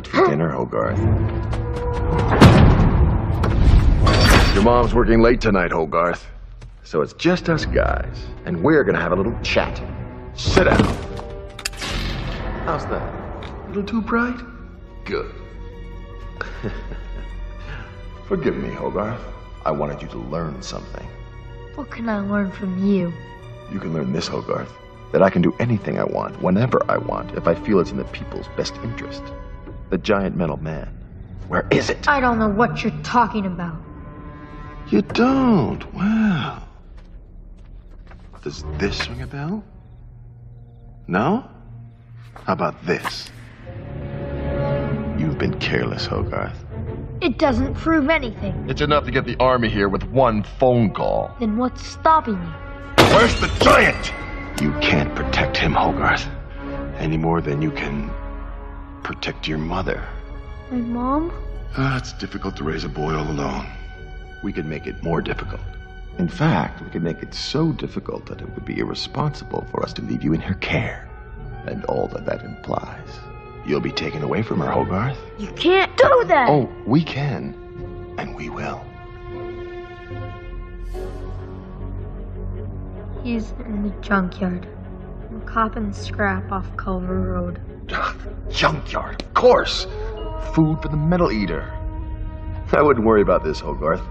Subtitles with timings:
[0.00, 0.98] Late for dinner, Hogarth.
[4.54, 6.26] Your mom's working late tonight, Hogarth.
[6.84, 9.76] So it's just us guys, and we're gonna have a little chat.
[10.32, 10.82] Sit down.
[12.64, 13.02] How's that?
[13.44, 14.40] A little too bright?
[15.04, 15.34] Good.
[18.26, 19.20] Forgive me, Hogarth.
[19.66, 21.06] I wanted you to learn something.
[21.74, 23.12] What can I learn from you?
[23.70, 24.72] You can learn this, Hogarth.
[25.12, 27.98] That I can do anything I want, whenever I want, if I feel it's in
[27.98, 29.22] the people's best interest.
[29.90, 30.88] The giant metal man.
[31.48, 32.08] Where is it?
[32.08, 33.76] I don't know what you're talking about.
[34.88, 35.82] You don't?
[35.94, 36.62] Wow.
[38.42, 39.64] Does this ring a bell?
[41.08, 41.44] No?
[42.44, 43.30] How about this?
[45.18, 46.56] You've been careless, Hogarth.
[47.20, 48.66] It doesn't prove anything.
[48.68, 51.34] It's enough to get the army here with one phone call.
[51.40, 53.04] Then what's stopping you?
[53.12, 54.12] Where's the giant?
[54.62, 56.26] You can't protect him, Hogarth.
[56.98, 58.10] Any more than you can
[59.02, 60.06] protect your mother.
[60.70, 61.32] My mom?
[61.76, 63.66] Ah, it's difficult to raise a boy all alone.
[64.42, 65.60] We could make it more difficult.
[66.18, 69.92] In fact, we could make it so difficult that it would be irresponsible for us
[69.94, 71.08] to leave you in her care.
[71.66, 73.20] And all that that implies.
[73.66, 75.18] You'll be taken away from her, Hogarth.
[75.38, 76.48] You can't do that!
[76.48, 77.54] Oh, we can.
[78.18, 78.84] And we will.
[83.22, 84.66] He's in the junkyard.
[85.30, 87.60] I'm copping scrap off Culver Road.
[88.50, 89.86] Junkyard, of course.
[90.54, 91.72] Food for the metal eater.
[92.72, 94.02] I wouldn't worry about this, Hogarth.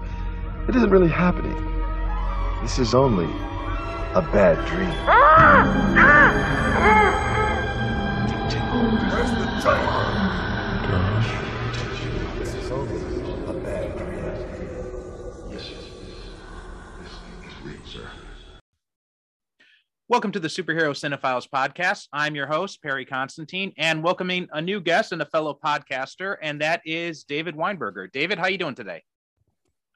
[0.68, 1.56] It isn't really happening.
[2.62, 3.24] This is only
[4.14, 4.90] a bad dream.
[9.10, 9.46] Where's the
[12.38, 13.00] This is only
[13.46, 14.24] a bad dream.
[15.50, 15.70] Yes,
[17.00, 17.12] this
[17.46, 18.10] is real, sir.
[20.10, 22.08] Welcome to the Superhero Cinephiles podcast.
[22.12, 26.60] I'm your host, Perry Constantine, and welcoming a new guest and a fellow podcaster, and
[26.60, 28.10] that is David Weinberger.
[28.10, 29.04] David, how are you doing today?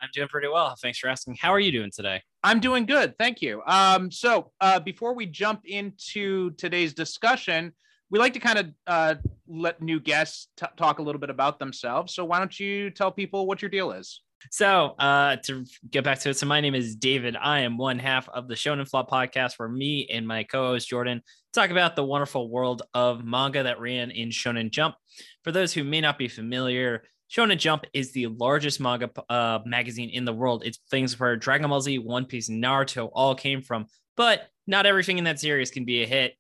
[0.01, 0.77] I'm doing pretty well.
[0.81, 1.39] Thanks for asking.
[1.41, 2.23] How are you doing today?
[2.45, 3.61] I'm doing good, thank you.
[3.67, 7.73] Um, so uh, before we jump into today's discussion,
[8.09, 9.15] we like to kind of uh,
[9.49, 12.15] let new guests t- talk a little bit about themselves.
[12.15, 14.21] So why don't you tell people what your deal is?
[14.51, 17.37] So, uh, to get back to it, so my name is David.
[17.37, 21.23] I am one half of the Shonen Flop podcast, where me and my co-host Jordan
[21.53, 24.97] talk about the wonderful world of manga that ran in Shonen Jump.
[25.43, 30.11] For those who may not be familiar, Shonen Jump is the largest manga uh, magazine
[30.11, 30.63] in the world.
[30.65, 35.19] It's things where Dragon Ball Z, One Piece, Naruto all came from, but not everything
[35.19, 36.35] in that series can be a hit.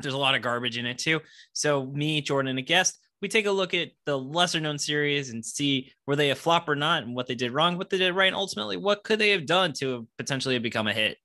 [0.00, 1.20] There's a lot of garbage in it too.
[1.52, 5.30] So, me, Jordan, and a guest we take a look at the lesser known series
[5.30, 7.98] and see were they a flop or not and what they did wrong, what they
[7.98, 11.18] did right, and ultimately what could they have done to have potentially become a hit.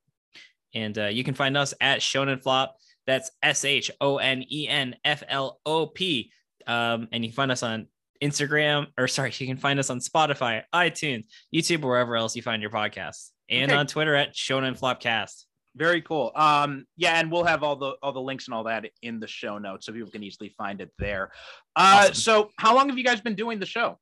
[0.74, 2.78] And uh, you can find us at Shonen Flop.
[3.06, 6.31] That's S H O N E N F L O P.
[6.66, 7.88] Um, and you can find us on
[8.24, 12.42] Instagram, or sorry, you can find us on Spotify, iTunes, YouTube, or wherever else you
[12.42, 13.78] find your podcasts, and Okay.
[13.78, 15.44] on Twitter at Shonen Flopcast.
[15.76, 16.32] Very cool.
[16.36, 19.28] Um, yeah, and we'll have all the all the links and all that in the
[19.28, 21.32] show notes, so people can easily find it there.
[21.76, 22.14] Uh, Awesome.
[22.16, 23.98] So, how long have you guys been doing the show?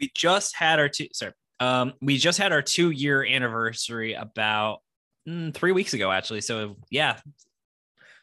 [0.00, 4.80] we just had our two sorry um we just had our two year anniversary about
[5.28, 7.16] mm, three weeks ago actually so yeah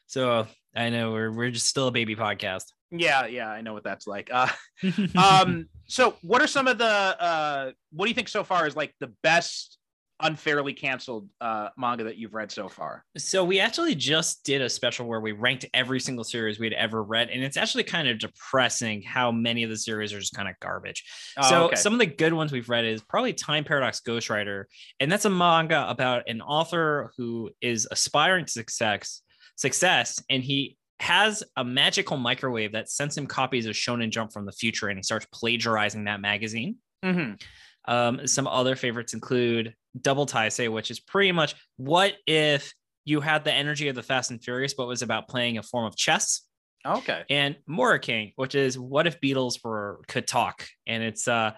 [0.05, 0.45] so
[0.75, 4.07] i know we're we're just still a baby podcast Yeah, yeah, I know what that's
[4.07, 4.31] like.
[4.33, 4.49] Uh,
[5.15, 8.75] um, so what are some of the uh, what do you think so far is
[8.75, 9.77] like the best
[10.21, 13.05] unfairly canceled uh, manga that you've read so far?
[13.17, 17.03] so we actually just did a special where we ranked every single series we'd ever
[17.03, 20.47] read and it's actually kind of depressing how many of the series are just kind
[20.49, 21.03] of garbage
[21.37, 21.75] Oh, so okay.
[21.75, 24.65] some of the good ones we've read is probably Time Paradox Ghostwriter,
[24.99, 29.21] and that's a manga about an author who is aspiring to success,
[29.55, 34.45] success, and he has a magical microwave that sends him copies of Shonen Jump from
[34.45, 36.75] the future, and he starts plagiarizing that magazine.
[37.05, 37.41] Mhm.
[37.85, 42.73] Um, some other favorites include Double Taisei, which is pretty much what if
[43.05, 45.85] you had the energy of the Fast and Furious, but was about playing a form
[45.85, 46.41] of chess
[46.85, 47.23] Okay.
[47.29, 51.51] and Moriking, which is what if beetles were could talk, and it's uh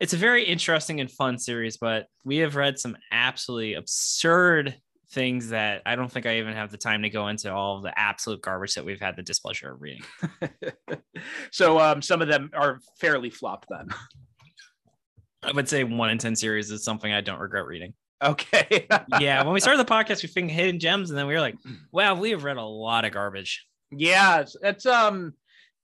[0.00, 1.76] it's a very interesting and fun series.
[1.76, 4.76] But we have read some absolutely absurd
[5.12, 7.82] things that I don't think I even have the time to go into all of
[7.82, 10.02] the absolute garbage that we've had the displeasure of reading.
[11.52, 13.88] so um, some of them are fairly flopped then.
[15.42, 17.94] I would say one in ten series is something I don't regret reading.
[18.22, 18.86] Okay.
[19.20, 21.56] Yeah, when we started the podcast, we think hidden gems, and then we were like,
[21.90, 23.66] "Wow, we have read a lot of garbage."
[23.96, 25.34] yeah, it's um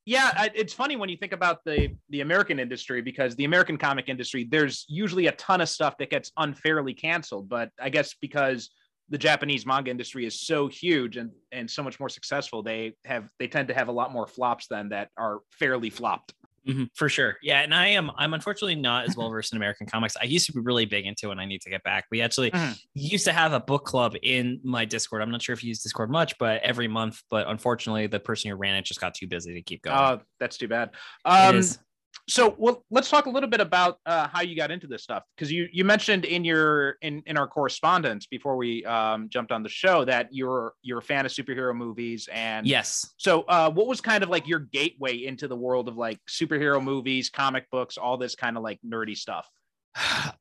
[0.07, 4.09] yeah, it's funny when you think about the the American industry because the American comic
[4.09, 8.71] industry there's usually a ton of stuff that gets unfairly canceled, but I guess because
[9.11, 13.29] the Japanese manga industry is so huge and and so much more successful, they have
[13.39, 16.33] they tend to have a lot more flops than that are fairly flopped.
[16.67, 17.37] Mhm, for sure.
[17.43, 20.17] Yeah, and I am I'm unfortunately not as well versed in American comics.
[20.21, 22.07] I used to be really big into it and I need to get back.
[22.11, 22.79] We actually Mhm.
[22.95, 25.23] used to have a book club in my Discord.
[25.23, 27.23] I'm not sure if you use Discord much, but every month.
[27.31, 29.97] But unfortunately, the person who ran it just got too busy to keep going.
[29.97, 30.91] Oh, that's too bad.
[31.25, 31.79] Um, is.
[32.27, 35.23] So well let's talk a little bit about uh, how you got into this stuff
[35.37, 39.63] because you you mentioned in your in in our correspondence before we um, jumped on
[39.63, 43.15] the show that you're you're a fan of superhero movies and Yes.
[43.17, 46.83] so uh, what was kind of like your gateway into the world of like superhero
[46.83, 49.49] movies comic books all this kind of like nerdy stuff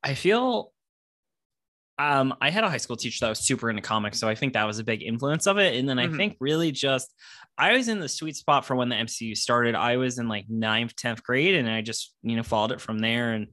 [0.04, 0.72] I feel
[2.00, 4.54] um I had a high school teacher that was super into comics, so I think
[4.54, 5.76] that was a big influence of it.
[5.76, 6.18] And then I Mhm.
[6.18, 7.14] think really just
[7.58, 9.74] I was in the sweet spot for when the MCU started.
[9.76, 13.00] I was in like ninth, 10th grade, and I just, you know, followed it from
[13.00, 13.34] there.
[13.34, 13.48] And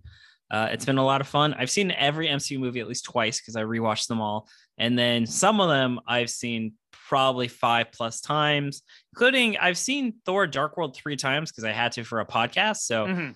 [0.50, 1.54] uh, it's been a lot of fun.
[1.54, 4.46] I've seen every MCU movie at least twice because I rewatched them all.
[4.76, 8.82] And then some of them I've seen probably five plus times,
[9.14, 12.78] including I've seen Thor Dark World three times because I had to for a podcast.
[12.78, 13.34] So Mhm.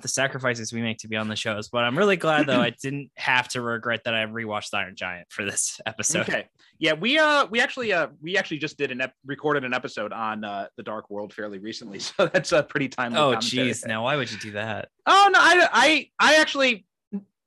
[0.00, 1.68] The sacrifices we make to be on the shows.
[1.68, 5.26] But I'm really glad though I didn't have to regret that I rewatched Iron Giant
[5.30, 6.22] for this episode.
[6.22, 6.46] okay
[6.78, 10.12] yeah we uh we actually uh we actually just did an ep- recorded an episode
[10.12, 14.04] on uh the dark world fairly recently so that's a pretty timely Oh geez, now
[14.04, 14.88] why would you do that?
[15.06, 16.86] Oh no, I I I actually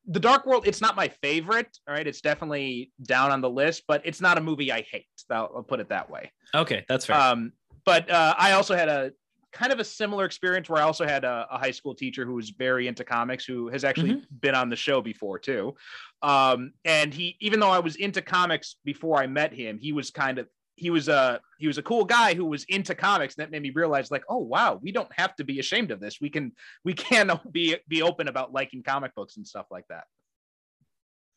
[0.09, 0.65] the Dark World.
[0.65, 1.67] It's not my favorite.
[1.87, 5.05] All right, it's definitely down on the list, but it's not a movie I hate.
[5.29, 6.31] I'll, I'll put it that way.
[6.55, 7.17] Okay, that's fair.
[7.17, 7.51] Um,
[7.85, 9.11] but uh, I also had a
[9.57, 12.35] kind of a similar experience where I also had a, a high school teacher who
[12.35, 15.75] was very into comics, who has actually been on the show before too.
[16.21, 20.11] Um, and he, even though I was into comics before I met him, he was
[20.11, 23.41] kind of he was a he was a cool guy who was into comics and
[23.41, 26.21] that made me realize like oh wow we don't have to be ashamed of this
[26.21, 26.51] we can
[26.85, 30.03] we can be be open about liking comic books and stuff like that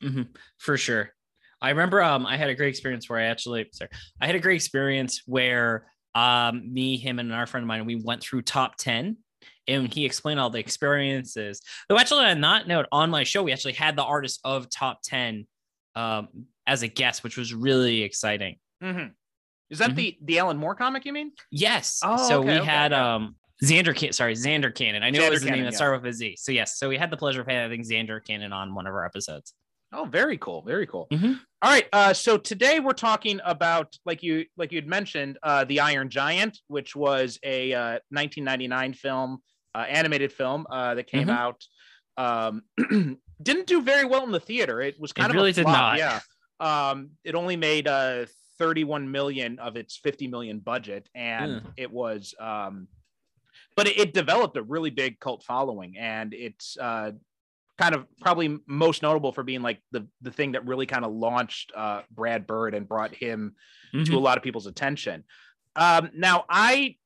[0.02, 0.28] Mhm,
[0.58, 1.14] for sure.
[1.62, 3.90] I remember um I had a great experience where I actually sorry
[4.20, 7.96] I had a great experience where um me him and our friend of mine we
[7.96, 9.16] went through top 10
[9.68, 11.60] and he explained all the experiences.
[11.88, 15.00] Though actually on that note on my show we actually had the artist of top
[15.04, 15.46] 10
[15.94, 16.28] um
[16.66, 18.56] as a guest which was really exciting.
[18.82, 19.08] Mm-hmm.
[19.70, 19.94] is that Mhm.
[19.96, 22.00] the the alan moore comic you mean Yes.
[22.02, 23.00] Oh, so okay, we okay, had okay.
[23.00, 25.02] um Zander Can sorry, Zander Cannon.
[25.02, 25.76] I know it was the name that yeah.
[25.76, 26.36] started with a Z.
[26.38, 29.04] So yes, so we had the pleasure of having Zander Cannon on one of our
[29.04, 29.52] episodes.
[29.92, 30.62] Oh, very cool.
[30.62, 31.08] Very cool.
[31.10, 31.40] Mhm.
[31.62, 31.86] All right.
[31.92, 36.58] Uh, so today we're talking about, like you, like you'd mentioned, uh, the Iron Giant,
[36.68, 39.42] which was a uh, 1999 film,
[39.74, 41.30] uh, animated film uh, that came Mhm.
[41.30, 41.64] out.
[42.16, 42.62] Um,
[43.42, 44.80] didn't do very well in the theater.
[44.80, 45.98] It was kind of really did not.
[45.98, 46.20] Yeah.
[46.60, 48.26] Um, it only made uh,
[48.58, 51.72] 31 million of its 50 million budget, and Mm.
[51.76, 52.34] it was.
[52.38, 52.86] Um,
[53.76, 57.12] but it, it developed a really big cult following, and it's uh,
[57.80, 61.12] kind of probably most notable for being like the the thing that really kind of
[61.12, 63.54] launched uh, Brad Bird and brought him
[63.92, 64.22] to a Mhm.
[64.22, 65.24] lot of people's attention.
[65.76, 66.96] Um, now, I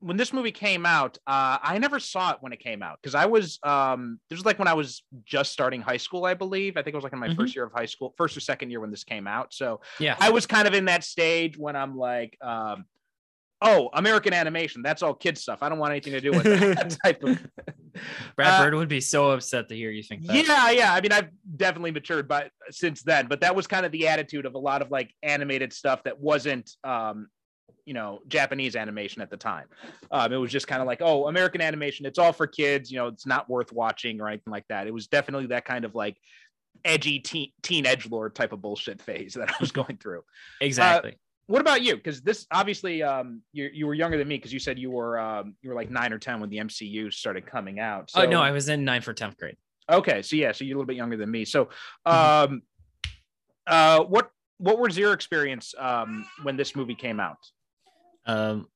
[0.00, 3.14] when this movie came out, uh, I never saw it when it came out because
[3.14, 6.76] I was um, this was like when I was just starting high school, I believe.
[6.76, 7.36] I think it was like in my Mhm.
[7.36, 9.52] first year of high school, first or second year when this came out.
[9.54, 10.16] So Yeah.
[10.20, 12.84] I was kind of in that stage when I'm like, um,
[13.60, 15.62] oh, American animation, that's all kid stuff.
[15.62, 17.38] I don't want anything to do with that type of.
[18.36, 20.46] Brad Uh, Bird would be so upset to hear you think that.
[20.46, 20.94] Yeah, yeah.
[20.94, 24.46] I mean, I've definitely matured, but since then, but that was kind of the attitude
[24.46, 27.28] of a lot of like animated stuff that wasn't, um,
[27.84, 29.66] you know, Japanese animation at the time.
[30.10, 32.90] Um, it was just kind of like, oh, American animation, it's all for kids.
[32.90, 34.86] You know, it's not worth watching or anything like that.
[34.86, 36.16] It was definitely that kind of like
[36.84, 40.22] edgy teen, teen edge lord type of bullshit phase that I was going through.
[40.60, 41.16] Exactly.
[41.48, 41.96] What about you?
[41.96, 45.18] Because this obviously, um, you you were younger than me because you said you were
[45.18, 48.10] um, you were like nine or ten when the MCU started coming out.
[48.14, 49.56] oh no, I was in ninth or tenth grade.
[49.90, 51.44] Okay, so yeah, so you're a little bit younger than me.
[51.46, 51.70] So,
[52.06, 52.52] Mm-hmm.
[52.54, 52.62] um,
[53.66, 57.38] uh, what what was your experience um when this movie came out?
[58.26, 58.68] Um,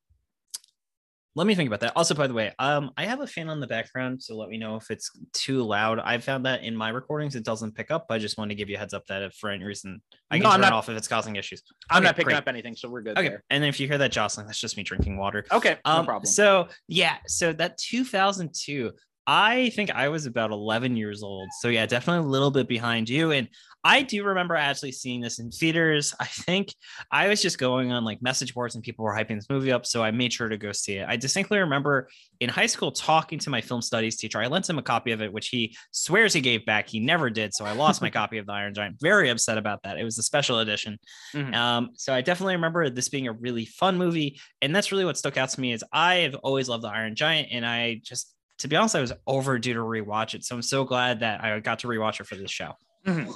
[1.35, 1.93] let me think about that.
[1.97, 4.59] Also, by the way, um, I have a fan on the background, so let me
[4.59, 5.99] know if it's too loud.
[5.99, 8.07] I found that in my recordings it doesn't pick up.
[8.11, 10.37] I just want to give you a heads up that if for any reason I
[10.37, 11.62] can No, turn not- it off if it's causing issues.
[11.91, 12.37] I'm Okay, not picking great.
[12.37, 13.45] up anything, so we're good Okay, there.
[13.49, 15.47] and then if you hear that jostling, that's just me drinking water.
[15.51, 16.31] Okay, no Um, problem.
[16.31, 18.93] So yeah, so that 2002,
[19.26, 21.49] I think I was about 11 years old.
[21.61, 23.31] So yeah, definitely a little bit behind you.
[23.31, 23.49] And
[23.85, 26.14] I do remember actually seeing this in theaters.
[26.21, 26.75] I think
[27.11, 29.87] I was just going on like message boards and people were hyping this movie up.
[29.87, 31.07] So I made sure to go see it.
[31.09, 32.09] I distinctly remember
[32.41, 34.41] in high school talking to my film studies teacher.
[34.41, 36.88] I lent him a copy of it, which he swears he gave back.
[36.88, 37.55] He never did.
[37.55, 38.97] So I lost my copy of the Iron Giant.
[39.00, 39.99] Very upset about that.
[39.99, 40.99] It was a special edition.
[41.35, 41.55] Mhm.
[41.55, 45.17] Um, so I definitely remember this being a really fun movie, and that's really what
[45.17, 45.73] stuck out to me.
[45.73, 49.00] Is I have always loved the Iron Giant, and I just, to be honest, I
[49.00, 50.45] was overdue to rewatch it.
[50.45, 52.73] So I'm so glad that I got to rewatch it for this show.
[53.07, 53.33] Mhm.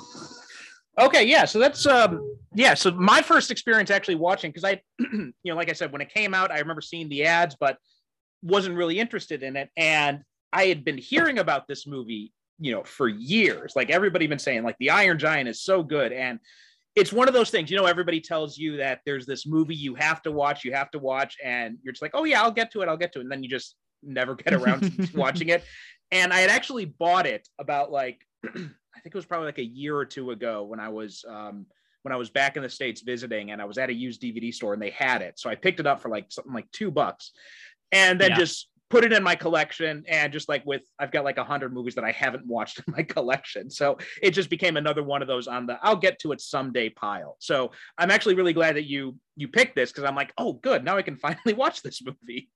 [0.99, 1.45] Okay, yeah.
[1.45, 5.69] So that's um yeah, so my first experience actually watching because I you know, like
[5.69, 7.77] I said, when it came out, I remember seeing the ads, but
[8.43, 9.69] wasn't really interested in it.
[9.77, 13.75] And I had been hearing about this movie, you know, for years.
[13.75, 16.13] Like everybody been saying, like the Iron Giant is so good.
[16.13, 16.39] And
[16.95, 19.97] it's one of those things, you know, everybody tells you that there's this movie you
[19.97, 22.71] have to watch, you have to watch, and you're just like, oh yeah, I'll get
[22.73, 23.23] to it, I'll get to it.
[23.23, 23.75] And then you just
[24.07, 25.65] never get around to watching it.
[26.13, 29.65] And I had actually bought it about like I think it was probably like a
[29.65, 31.67] year or two ago when I was um,
[32.03, 34.55] when I was back in the states visiting, and I was at a used DVD
[34.55, 36.91] store and they had it, so I picked it up for like something like two
[36.91, 37.33] bucks,
[37.93, 38.37] and then Yeah.
[38.37, 41.73] just put it in my collection and just like with I've got like a hundred
[41.73, 43.69] movies that I haven't watched in my collection.
[43.69, 46.89] So it just became another one of those on the I'll get to it someday
[46.91, 47.37] pile.
[47.41, 50.85] So I'm actually really glad that you you picked this because I'm like, oh good,
[50.85, 52.49] now I can finally watch this movie.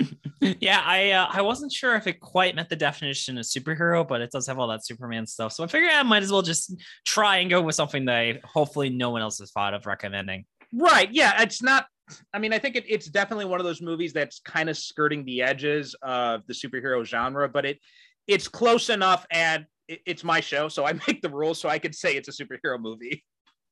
[0.40, 4.20] yeah, I uh, I wasn't sure if it quite met the definition of superhero, but
[4.20, 5.52] it does have all that Superman stuff.
[5.52, 8.40] So I figured I might as well just try and go with something that I,
[8.44, 10.44] hopefully no one else has thought of recommending.
[10.72, 11.08] Right.
[11.12, 11.42] Yeah.
[11.42, 11.86] It's not.
[12.34, 15.24] I mean, I think it, it's definitely one of those movies that's kind of skirting
[15.24, 17.78] the edges of the superhero genre, but it
[18.26, 21.78] it's close enough, and it, it's my show, so I make the rules, so I
[21.78, 23.24] could say it's a superhero movie.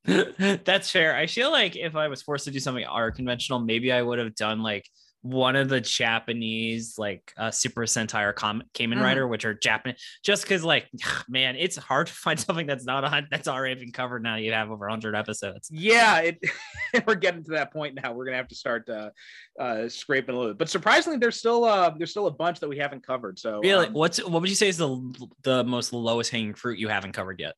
[0.64, 1.14] That's fair.
[1.14, 4.18] I feel like if I was forced to do something art conventional, maybe I would
[4.18, 4.86] have done like
[5.22, 9.02] one of the Japanese like uh, Super Sentai or Com- Kamen Mhm.
[9.02, 10.00] Rider, which are Japanese.
[10.24, 10.88] Just because, like,
[11.28, 14.22] man, it's hard to find something that's not hun- that's already been covered.
[14.22, 15.68] Now you have over hundred episodes.
[15.70, 16.38] Yeah, it,
[17.06, 18.12] we're getting to that point now.
[18.12, 19.10] We're gonna have to start uh,
[19.58, 22.68] uh, scraping a little bit, but surprisingly, there's still uh, there's still a bunch that
[22.68, 23.38] we haven't covered.
[23.38, 26.78] So Really, um, what's what would you say is the the most lowest hanging fruit
[26.78, 27.54] you haven't covered yet?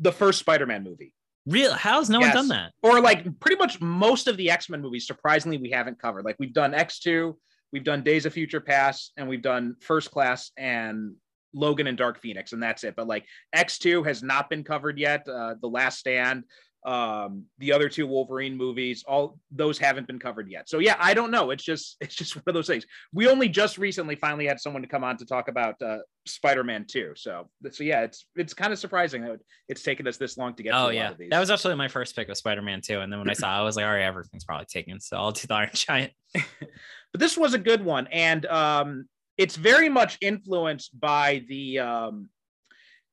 [0.00, 1.12] the first Spider-Man movie.
[1.46, 1.72] Real?
[1.74, 2.34] How's no Yes.
[2.34, 2.72] one done that?
[2.82, 6.24] or like pretty much most of the X-Men movies, surprisingly, we haven't covered.
[6.24, 7.34] Like we've done X2,
[7.72, 11.14] we've done Days of Future Past, and we've done First Class and
[11.54, 12.94] Logan and Dark Phoenix, and that's it.
[12.96, 13.24] But like
[13.56, 15.26] X2 has not been covered yet.
[15.26, 16.44] Uh, the Last Stand,
[16.84, 20.68] um, the other two Wolverine movies, all those haven't been covered yet.
[20.68, 21.50] So yeah, I don't know.
[21.50, 22.86] It's just it's just one of those things.
[23.12, 26.86] We only just recently finally had someone to come on to talk about uh, Spider-Man
[26.88, 27.12] 2.
[27.16, 30.62] So so yeah, it's it's kind of surprising that it's taken us this long to
[30.62, 30.70] get.
[30.70, 31.30] to Oh lot yeah, of these.
[31.30, 33.00] that was actually my first pick of Spider-Man 2.
[33.00, 35.16] And then when I saw, it, I was like, all right, everything's probably taken, so
[35.16, 36.12] I'll do the Iron Giant.
[36.34, 39.08] but this was a good one and um
[39.38, 42.28] it's very much influenced by the um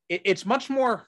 [0.09, 1.07] it- it's much more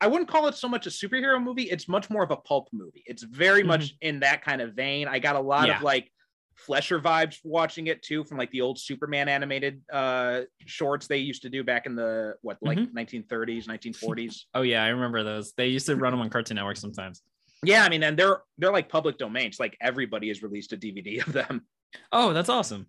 [0.00, 2.68] i wouldn't call it so much a superhero movie it's much more of a pulp
[2.72, 5.76] movie it's very much in that kind of vein i got a lot Yeah.
[5.76, 6.10] of like
[6.58, 11.42] Fleischer vibes watching it too from like the old superman animated uh shorts they used
[11.42, 15.52] to do back in the what like 1930s 1940s Oh yeah, I remember those.
[15.52, 17.22] They used to run them on Cartoon Network sometimes.
[17.62, 21.26] yeah i mean and they're they're like public domains like everybody has released a dvd
[21.26, 21.66] of them
[22.12, 22.86] Oh, that's awesome.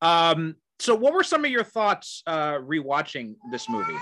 [0.00, 3.96] Um, so what were some of your thoughts uh rewatching this movie?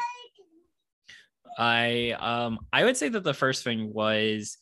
[1.58, 4.58] I um I would say that the first thing was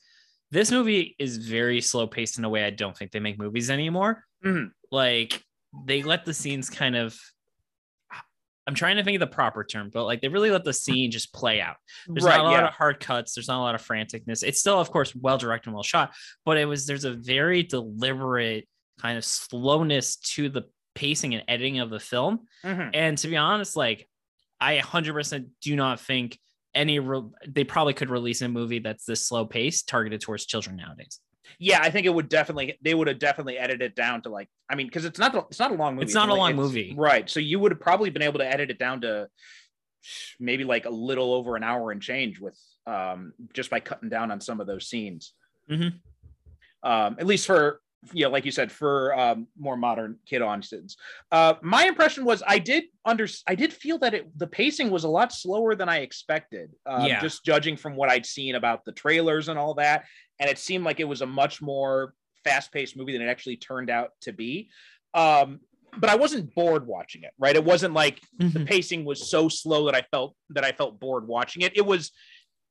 [0.50, 3.70] this movie is very slow paced in a way I don't think they make movies
[3.70, 4.24] anymore.
[4.44, 4.70] Mhm.
[4.90, 5.42] Like
[5.84, 7.18] they let the scenes kind of
[8.66, 11.10] I'm trying to think of the proper term, but like they really let the scene
[11.10, 11.76] just play out.
[12.06, 13.34] There's not a lot of hard cuts.
[13.34, 14.42] There's not a lot of franticness.
[14.42, 17.62] It's still, of course, well directed and well shot, but it was there's a very
[17.62, 18.68] deliberate
[19.00, 22.40] kind of slowness to the pacing and editing of the film.
[22.62, 22.90] Mhm.
[22.92, 24.06] And to be honest, like
[24.60, 26.38] I 100% do not think
[26.74, 30.76] any re- they probably could release a movie that's this slow pace targeted towards children
[30.76, 31.20] nowadays.
[31.58, 34.48] Yeah, I think it would definitely they would have definitely edited it down to like
[34.68, 36.04] I mean because it's not it's not a long movie.
[36.04, 36.94] It's not a long it's- movie.
[36.96, 37.28] right?
[37.28, 39.28] So you would have probably been able to edit it down to
[40.38, 44.30] maybe like a little over an hour and change with um just by cutting down
[44.30, 45.32] on some of those scenes.
[45.70, 45.94] Mhm.
[46.82, 47.80] Um, at least for
[48.12, 50.96] you know, like you said, for um, more modern kid audiences.
[51.32, 55.04] Uh, my impression was I did under I did feel that it the pacing was
[55.04, 56.70] a lot slower than I expected.
[56.86, 57.20] Um, Yeah.
[57.20, 60.04] Just judging from what I'd seen about the trailers and all that,
[60.38, 62.14] and it seemed like it was a much more
[62.44, 64.70] fast paced movie than it actually turned out to be.
[65.14, 65.60] Um,
[65.96, 67.32] but I wasn't bored watching it.
[67.38, 67.56] Right?
[67.56, 71.26] It wasn't like the pacing was so slow that I felt that I felt bored
[71.26, 71.76] watching it.
[71.76, 72.12] It was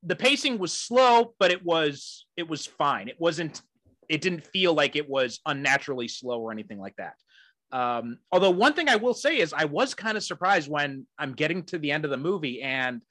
[0.04, 3.10] the pacing was slow, but it was it was fine.
[3.10, 3.62] It wasn't
[4.10, 7.16] it didn't feel like it was unnaturally slow or anything like that.
[7.72, 11.34] Um, although one thing I will say is I was kind of surprised when I'm
[11.34, 13.02] getting to the end of the movie and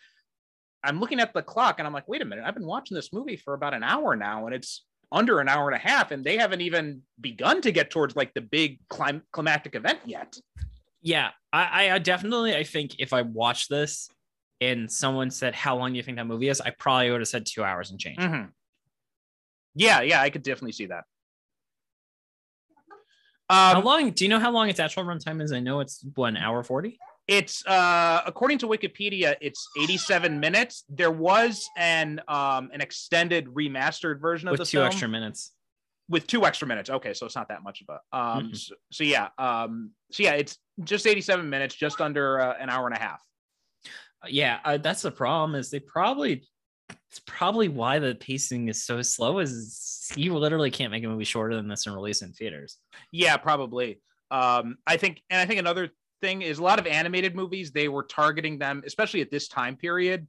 [0.83, 3.13] I'm looking at the clock and I'm like, wait a minute, I've been watching this
[3.13, 6.25] movie for about an hour now and it's under an hour and a half and
[6.25, 10.37] they haven't even begun to get towards like the big clim- climactic event yet.
[11.03, 14.09] yeah, I, I definitely I think if I watched this
[14.61, 17.29] and someone said how long do you think that movie is, I probably would have
[17.29, 18.19] said two hours and change.
[18.19, 18.49] Mhm.
[19.77, 21.05] Yeah, yeah, I could definitely see that.
[23.49, 24.11] How Um, long?
[24.11, 25.53] Do you know how long its actual runtime is?
[25.53, 26.99] I know it's one hour forty.
[27.29, 30.85] It's uh, according to Wikipedia, it's 87 minutes.
[30.89, 35.53] There was an um, an extended remastered version of with the two film extra minutes.
[36.09, 36.89] with two extra minutes.
[36.91, 38.17] Okay, so it's not that much of a.
[38.19, 38.57] Um, Mhm.
[38.57, 42.87] so, so yeah, um, so yeah, it's just 87 minutes, just under uh, an hour
[42.87, 43.23] and a half.
[44.29, 45.55] Yeah, uh, that's the problem.
[45.57, 46.45] Is they probably
[47.17, 49.39] it's probably why the pacing is so slow.
[49.39, 52.77] Is you literally can't make a movie shorter than this and release in theaters.
[53.11, 54.03] Yeah, probably.
[54.31, 55.89] Um, I think, and I think another
[56.21, 57.73] thing is a lot of animated movies.
[57.73, 60.27] They were targeting them, especially at this time period.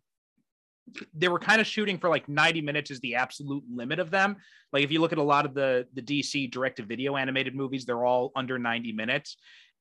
[1.13, 4.38] They were kind of shooting for like 90 minutes is the absolute limit of them.
[4.72, 7.53] Like if you look at a lot of the the DC direct to video animated
[7.53, 9.36] movies, they're all under 90 minutes.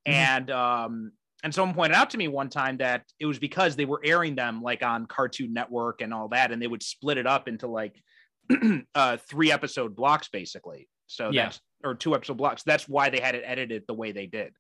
[0.09, 0.13] Mhm.
[0.13, 1.13] And um,
[1.45, 4.35] and someone pointed out to me one time that it was because they were airing
[4.35, 7.67] them like on Cartoon Network and all that, and they would split it up into
[7.67, 8.01] like
[8.95, 10.89] uh three episode blocks basically.
[11.07, 11.45] So Yeah.
[11.45, 12.63] that's or two episode blocks.
[12.63, 14.53] That's why they had it edited the way they did.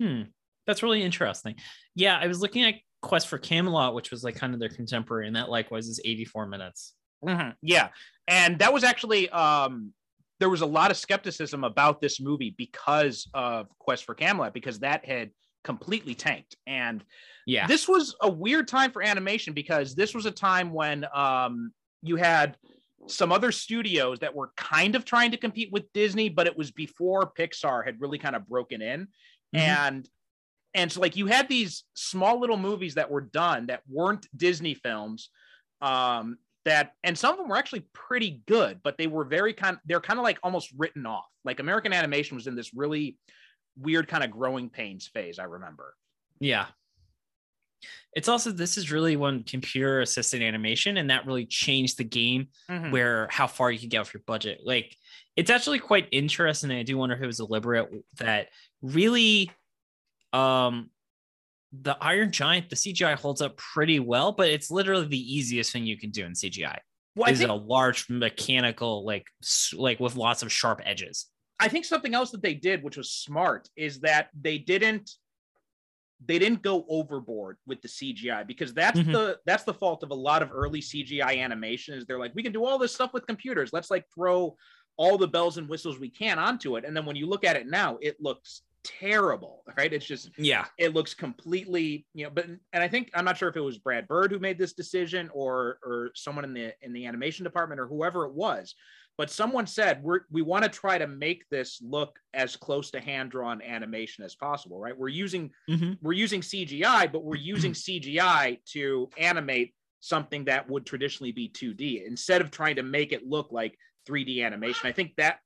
[0.00, 0.22] Hmm.
[0.66, 1.56] That's really interesting.
[1.94, 5.26] Yeah, I was looking at Quest for Camelot, which was like kind of their contemporary,
[5.26, 6.94] and that likewise is 84 minutes.
[7.24, 7.54] Mhm.
[7.62, 7.88] Yeah.
[8.26, 9.92] And that was actually um
[10.40, 14.80] there was a lot of skepticism about this movie because of Quest for Camelot because
[14.80, 15.30] that had
[15.64, 16.56] completely tanked.
[16.66, 17.04] And
[17.46, 17.66] Yeah.
[17.66, 22.16] this was a weird time for animation because this was a time when um you
[22.16, 22.56] had
[23.08, 26.70] some other studios that were kind of trying to compete with Disney, but it was
[26.70, 29.08] before Pixar had really kind of broken in.
[29.54, 29.60] Mhm.
[29.60, 30.08] And
[30.74, 34.74] and so like you had these small little movies that were done that weren't Disney
[34.74, 35.30] films.
[35.80, 39.78] Um that and some of them were actually pretty good, but they were very kind
[39.84, 41.26] they're kind of like almost written off.
[41.44, 43.18] Like American animation was in this really
[43.76, 45.94] weird kind of growing pains phase, I remember.
[46.40, 46.66] Yeah.
[48.14, 52.48] It's also this is really when computer assisted animation, and that really changed the game
[52.70, 52.92] Mhm.
[52.92, 54.60] where how far you could get off your budget.
[54.64, 54.96] Like
[55.36, 56.70] it's actually quite interesting.
[56.70, 58.48] And I do wonder if it was deliberate that
[58.82, 59.50] really
[60.32, 60.90] um
[61.72, 65.84] the Iron Giant, the CGI holds up pretty well, but it's literally the easiest thing
[65.84, 66.78] you can do in CGI.
[67.16, 69.26] Well, is think, a large mechanical, like
[69.72, 71.26] like with lots of sharp edges.
[71.64, 75.12] I think something else that they did, which was smart, is that they didn't
[76.26, 79.12] they didn't go overboard with the CGI because that's Mhm.
[79.12, 82.42] the that's the fault of a lot of early CGI animation is they're like we
[82.42, 84.56] can do all this stuff with computers let's like throw
[84.96, 87.56] all the bells and whistles we can onto it and then when you look at
[87.56, 90.66] it now it looks terrible right it's just Yeah.
[90.78, 93.78] it looks completely you know but and i think i'm not sure if it was
[93.78, 97.80] brad bird who made this decision or or someone in the in the animation department
[97.80, 98.74] or whoever it was
[99.16, 103.00] but someone said we're we want to try to make this look as close to
[103.00, 104.96] hand drawn animation as possible right?
[104.96, 105.98] We're using Mhm.
[106.02, 112.06] we're using cgi but we're using cgi to animate something that would traditionally be 2d
[112.06, 114.86] instead of trying to make it look like 3d animation.
[114.86, 115.38] I think that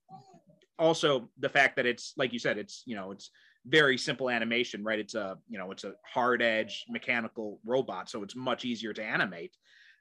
[0.79, 3.31] also the fact that it's like you said it's you know it's
[3.67, 4.99] very simple animation right?
[4.99, 9.03] It's a you know it's a hard edge mechanical robot so it's much easier to
[9.03, 9.55] animate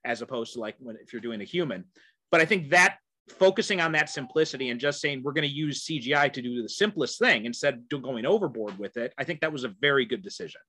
[0.06, 1.84] as opposed to like when if you're doing a human.
[2.32, 2.98] But i think that
[3.30, 6.70] focusing on that simplicity and just saying we're going to use cgi to do the
[6.70, 10.22] simplest thing instead of going overboard with it i think that was a very good
[10.24, 10.62] decision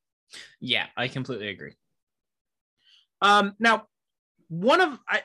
[0.60, 1.74] Yeah, I completely agree.
[3.22, 3.86] um now
[4.48, 5.22] one of i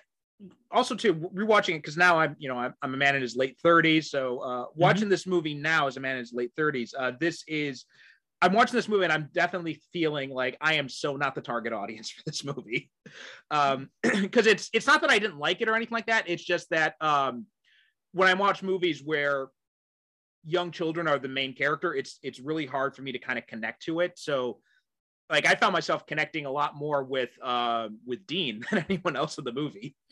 [0.71, 3.35] also too rewatching it because now i'm you know I'm, I'm a man in his
[3.35, 6.91] late 30s so uh watching this movie now as a man in his late 30s
[6.97, 7.85] uh this is
[8.43, 11.73] i'm watching this movie and i'm definitely feeling like i am so not the target
[11.73, 12.91] audience for this movie
[13.51, 16.43] um because it's it's not that i didn't like it or anything like that it's
[16.43, 17.45] just that um
[18.11, 19.47] when i watch movies where
[20.45, 23.47] young children are the main character it's it's really hard for me to kind of
[23.47, 24.59] connect to it so
[25.29, 29.37] like I found myself connecting a lot more with uh, with Dean than anyone else
[29.37, 29.95] in the movie.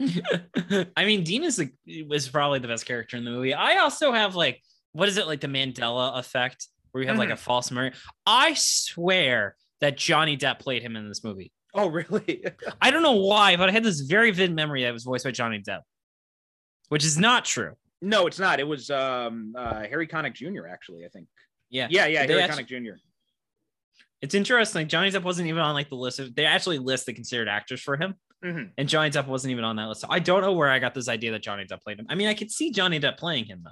[0.95, 1.73] I mean, Dean is like
[2.07, 3.53] was probably the best character in the movie.
[3.53, 4.61] I also have like
[4.93, 7.93] what is it like the Mandela effect where you have like a false memory.
[8.25, 11.51] I swear that Johnny Depp played him in this movie.
[11.73, 12.43] Oh, really?
[12.81, 15.31] I don't know why, but I had this very vivid memory that was voiced by
[15.31, 15.81] Johnny Depp,
[16.89, 17.73] which is not true.
[18.01, 18.59] no, it's not.
[18.59, 20.67] It was um, uh, Harry Connick Jr.
[20.67, 21.27] Actually, I think.
[21.69, 22.97] Yeah, Yeah, yeah, Harry actu- Connick Jr.
[24.21, 24.87] it's interesting.
[24.89, 26.35] Johnny Depp wasn't even on like the list of.
[26.35, 28.71] They actually list the considered actors for him, Mhm.
[28.77, 30.01] and Johnny Depp wasn't even on that list.
[30.01, 32.07] So I don't know where I got this idea that Johnny Depp played him.
[32.09, 33.71] I mean, I could see Johnny Depp playing him though.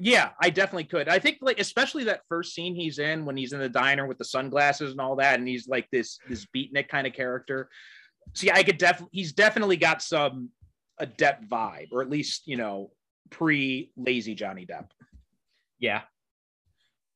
[0.00, 1.08] Yeah, I definitely could.
[1.08, 4.18] I think like especially that first scene he's in when he's in the diner with
[4.18, 7.68] the sunglasses and all that, and he's like this this beatnik kind of character.
[8.34, 10.50] So yeah, I could definitely he's definitely got some
[10.98, 12.90] a Depp vibe, or at least you know
[13.30, 14.86] pre lazy Johnny Depp.
[15.78, 16.02] Yeah,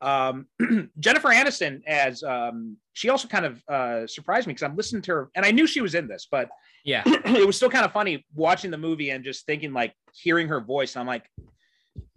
[0.02, 0.46] um,
[0.98, 5.12] Jennifer Aniston as um, she also kind of uh, surprised me because I'm listening to
[5.12, 6.48] her and I knew she was in this, but
[6.84, 7.02] yeah.
[7.06, 10.60] it was still kind of funny watching the movie and just thinking like hearing her
[10.60, 10.96] voice.
[10.96, 11.24] And I'm like,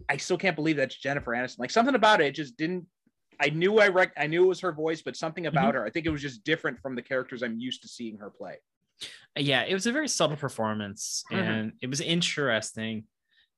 [0.08, 1.58] I still can't believe that's Jennifer Aniston.
[1.60, 2.86] Like something about it just didn't
[3.38, 5.76] I knew I rec- I knew it was her voice, but something about Mm-hmm.
[5.78, 8.30] her, I think it was just different from the characters I'm used to seeing her
[8.30, 8.56] play.
[9.36, 11.36] yeah, it was a very subtle performance, Mhm.
[11.36, 13.04] and it was interesting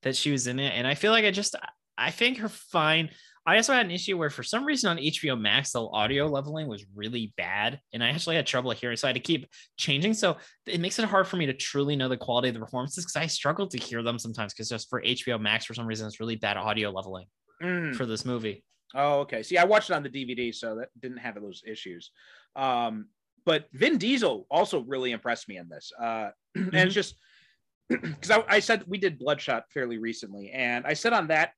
[0.03, 0.73] that she was in it.
[0.75, 1.55] And I feel like I just,
[1.97, 3.11] I think her fine.
[3.49, 6.69] I also had an issue where, for some reason, on HBO Max, the audio leveling
[6.69, 10.13] was really bad, and I actually had trouble hearing, so I had to keep changing.
[10.13, 13.07] So it makes it hard for me to truly know the quality of the performances
[13.07, 14.53] because I struggle to hear them sometimes.
[14.53, 17.27] Because just for HBO Max, for some reason, it's really bad audio leveling
[17.63, 17.95] Mm.
[17.97, 18.63] for this movie.
[18.95, 19.43] Oh, okay.
[19.43, 22.11] See, I watched it on the DVD, so that didn't have those issues.
[22.55, 23.07] Um,
[23.47, 25.91] but Vin Diesel also really impressed me in this.
[25.99, 27.15] Uh, and it's just
[27.89, 31.53] because I, I said we did Bloodshot fairly recently, and I said on that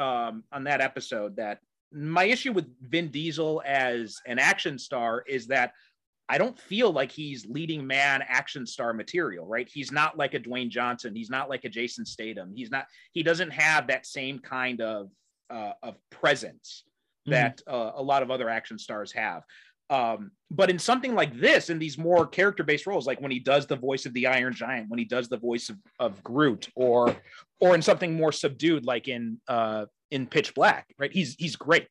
[0.00, 1.60] um, on that episode that
[1.92, 5.72] my issue with Vin Diesel as an action star is that
[6.28, 9.68] I don't feel like he's leading man action star material, right?
[9.68, 11.14] He's not like a Dwayne Johnson.
[11.14, 12.52] He's not like a Jason Statham.
[12.54, 12.86] He's not.
[13.12, 15.10] He doesn't have that same kind of
[15.50, 16.84] uh, of presence
[17.26, 17.32] Mhm.
[17.32, 19.42] that uh, a lot of other action stars have.
[19.90, 23.66] Um, but in something like this, in these more character-based roles, like when he does
[23.66, 27.14] the voice of the Iron Giant, when he does the voice of, of Groot, or
[27.60, 31.12] or in something more subdued, like in uh, in Pitch Black, right?
[31.12, 31.88] He's he's great.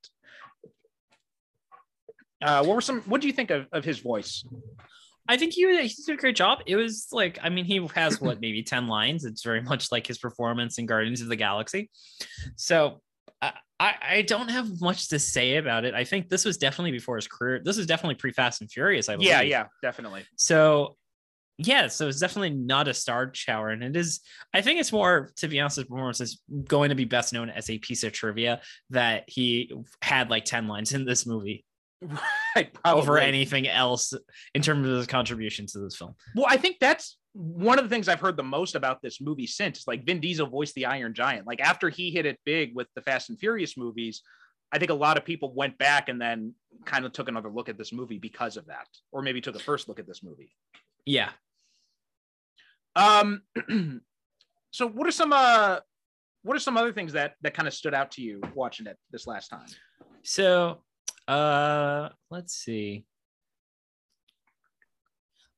[2.42, 3.02] Uh, what were some?
[3.02, 4.46] What do you think of, of his voice?
[5.28, 6.60] I think he, he did a great job.
[6.66, 9.26] It was like, I mean, he has what, maybe 10 lines.
[9.26, 11.92] It's very much like his performance in Guardians of the Galaxy.
[12.56, 13.00] So
[13.80, 15.94] I, I, don't have much to say about it.
[15.94, 17.62] I think this was definitely before his career.
[17.64, 19.30] This is definitely pre Fast and Furious, I believe.
[19.30, 20.26] Yeah, yeah, definitely.
[20.36, 20.98] So
[21.62, 23.70] yeah, so it's definitely not a star shower.
[23.70, 24.22] And it is,
[24.54, 27.50] I think it's more, to be honest, his performance is going to be best known
[27.50, 28.62] as a piece of trivia
[28.92, 31.66] that he had like 10 lines in this movie
[32.56, 33.02] Right, probably.
[33.02, 34.14] over anything else
[34.56, 36.16] in terms of his contribution to this film.
[36.34, 39.48] Well, I think that's one of the things I've heard the most about this movie
[39.48, 39.80] since.
[39.80, 41.48] is Like Vin Diesel voiced the Iron Giant.
[41.48, 44.22] Like after he hit it big with the Fast and Furious movies,
[44.72, 46.54] I think a lot of people went back and then
[46.86, 49.60] kind of took another look at this movie because of that, or maybe took a
[49.60, 50.52] first look at this movie.
[51.06, 51.30] Yeah.
[52.96, 53.42] Um,
[54.72, 55.80] so what are some uh,
[56.44, 58.98] what are some other things that that kind of stood out to you watching it
[59.12, 59.68] this last time?
[60.24, 60.84] So,
[61.28, 63.06] uh, let's see.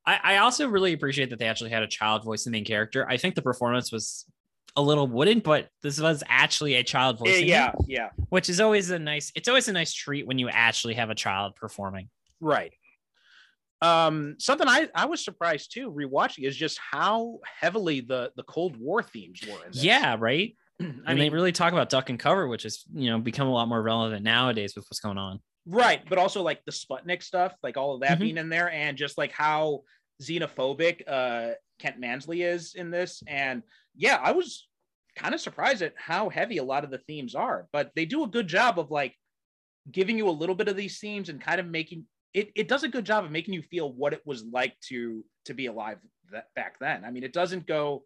[0.06, 3.08] I, I also really appreciate that they actually had a child voice the main character.
[3.08, 4.26] I think the performance was
[4.74, 7.40] a little wooden, but this was actually a child voice.
[7.40, 9.30] yeah, yeah, which is always a nice.
[9.34, 12.08] It's always a nice treat when you actually have a child performing.
[12.40, 12.72] right.
[13.80, 18.76] Um, something I I was surprised too rewatching is just how heavily the the Cold
[18.76, 19.82] War themes were in this.
[19.82, 20.56] Yeah, right.
[20.80, 23.48] I and mean, they really talk about duck and cover, which has you know become
[23.48, 25.40] a lot more relevant nowadays with what's going on.
[25.66, 28.20] Right, but also like the Sputnik stuff, like all of that Mhm.
[28.20, 29.84] being in there, and just like how
[30.22, 33.22] xenophobic uh Kent Mansley is in this.
[33.26, 33.62] And
[33.94, 34.68] yeah, I was
[35.16, 38.22] kind of surprised at how heavy a lot of the themes are, but they do
[38.24, 39.16] a good job of like
[39.90, 42.82] giving you a little bit of these themes and kind of making it it does
[42.84, 45.98] a good job of making you feel what it was like to to be alive
[46.30, 47.04] that, back then.
[47.04, 48.04] I mean, it doesn't go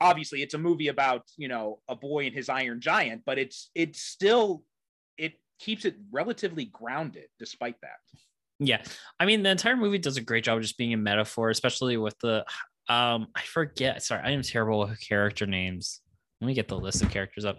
[0.00, 3.70] obviously it's a movie about, you know, a boy and his iron giant, but it's
[3.74, 4.62] it's still
[5.18, 7.96] it keeps it relatively grounded despite that.
[8.58, 8.82] Yeah,
[9.20, 11.96] I mean the entire movie does a great job of just being a metaphor, especially
[11.96, 12.44] with the
[12.88, 14.02] um I forget.
[14.02, 16.00] Sorry, I am terrible with character names.
[16.40, 17.58] Let me get the list of characters up.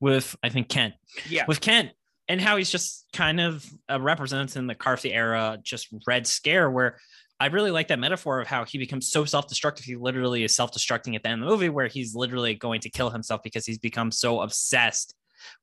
[0.00, 0.94] With I think Kent,
[1.28, 1.44] Yeah.
[1.46, 1.90] with Kent,
[2.28, 6.70] and how he's just kind of uh, represents in the McCarthy era, just Red Scare,
[6.70, 6.98] where
[7.40, 9.84] I really like that metaphor of how he becomes so self-destructive.
[9.84, 12.90] He literally is self-destructing at the end of the movie, where he's literally going to
[12.90, 15.14] kill himself because he's become so obsessed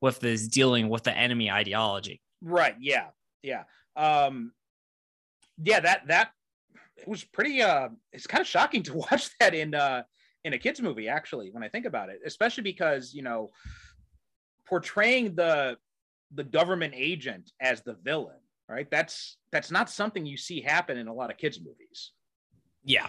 [0.01, 2.19] with this dealing with the enemy ideology.
[2.41, 2.75] Right.
[2.79, 3.09] Yeah.
[3.43, 3.63] Yeah.
[3.95, 4.53] Um,
[5.63, 5.79] yeah.
[5.79, 6.31] That that
[7.05, 7.61] was pretty.
[7.61, 10.03] Uh, it's kind of shocking to watch that in uh,
[10.43, 11.07] in a kids movie.
[11.07, 13.49] Actually, when I think about it, especially because you know,
[14.67, 15.77] portraying the
[16.33, 18.35] the government agent as the villain,
[18.69, 18.89] right?
[18.89, 22.11] That's that's not something you see happen in a lot of kids movies.
[22.83, 23.07] Yeah,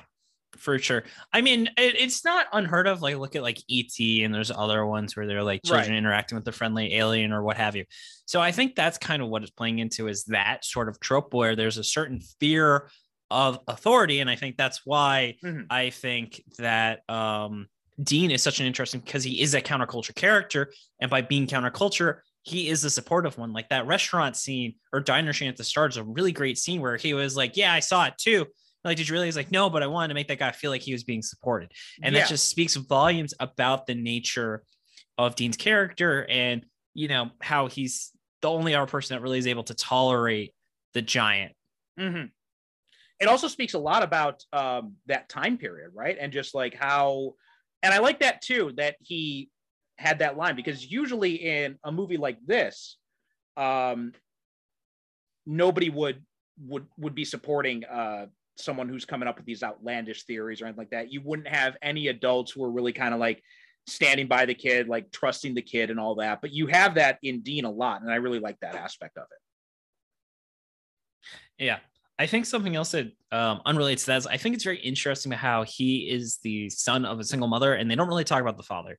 [0.57, 1.05] for sure.
[1.33, 3.03] I mean, it, it's not unheard of.
[3.03, 5.99] Like, look at like ET, and there's other ones where they're like children Right.
[5.99, 7.85] interacting with the friendly alien or what have you.
[8.27, 11.33] So I think that's kind of what it's playing into is that sort of trope
[11.35, 12.89] where there's a certain fear
[13.31, 15.67] of authority, and I think that's why Mhm.
[15.71, 17.69] I think that um,
[18.03, 22.21] Dean is such an interesting because he is a counterculture character, and by being counterculture,
[22.49, 23.53] he is a supportive one.
[23.53, 26.81] Like that restaurant scene or diner scene at the start is a really great scene
[26.81, 28.47] where he was like, "Yeah, I saw it too."
[28.85, 29.27] Like, did you really?
[29.27, 31.23] He's like, "No, but I wanted to make that guy feel like he was being
[31.23, 32.23] supported," and Yeah.
[32.23, 34.65] that just speaks volumes about the nature
[35.17, 39.47] of Dean's character and you know how he's the only other person that really is
[39.49, 40.55] able to tolerate
[40.95, 41.53] the giant.
[41.99, 42.25] hmm
[43.21, 46.17] It also speaks a lot about um, that time period, right?
[46.19, 47.35] And just like how,
[47.83, 49.51] and I like that too, that he
[49.99, 52.97] had that line because usually in a movie like this,
[53.57, 54.13] um,
[55.47, 56.25] nobody would
[56.67, 60.79] would would be supporting uh someone who's coming up with these outlandish theories or anything
[60.79, 61.13] like that.
[61.13, 63.43] You wouldn't have any adults who are really kind of like
[63.87, 66.41] standing by the kid, like trusting the kid and all that.
[66.41, 69.25] But you have that in Dean a lot, and I really like that aspect of
[69.25, 69.39] it.
[71.65, 71.79] Yeah.
[72.21, 75.31] I think something else that um, unrelates to that is I think it's very interesting
[75.31, 78.57] how he is the son of a single mother, and they don't really talk about
[78.57, 78.99] the father.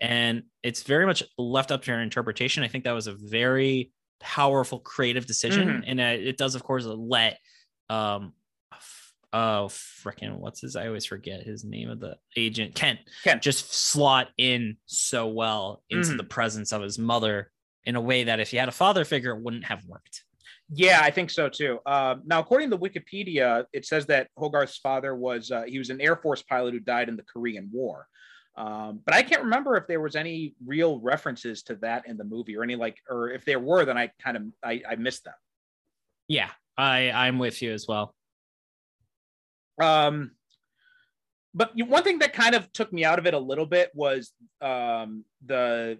[0.00, 2.62] And it's very much left up to your interpretation.
[2.62, 5.68] I think that was a very powerful creative decision.
[5.68, 5.84] Mhm.
[5.86, 7.38] And uh, it does, of course, let
[7.88, 8.32] um,
[9.32, 13.42] oh freaking what's his i always forget his name of the agent kent Kent.
[13.42, 16.16] just slot in so well into Mhm.
[16.16, 17.50] the presence of his mother
[17.84, 20.22] in a way that if he had a father figure it wouldn't have worked
[20.72, 21.78] Yeah, I think so too.
[21.86, 26.00] Um, now, according to Wikipedia, it says that Hogarth's father was uh, he was an
[26.00, 28.08] Air Force pilot who died in the Korean War.
[28.56, 32.24] Um, but I can't remember if there was any real references to that in the
[32.24, 35.24] movie or any like, or if there were, then I kind of I, I missed
[35.24, 35.34] them.
[36.28, 38.14] yeah i i'm with you as well
[39.80, 40.32] Um,
[41.54, 44.32] but one thing that kind of took me out of it a little bit was
[44.60, 45.98] um, the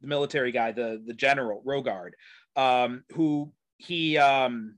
[0.00, 2.12] the military guy, the the general Rogard,
[2.56, 4.76] um, who he um,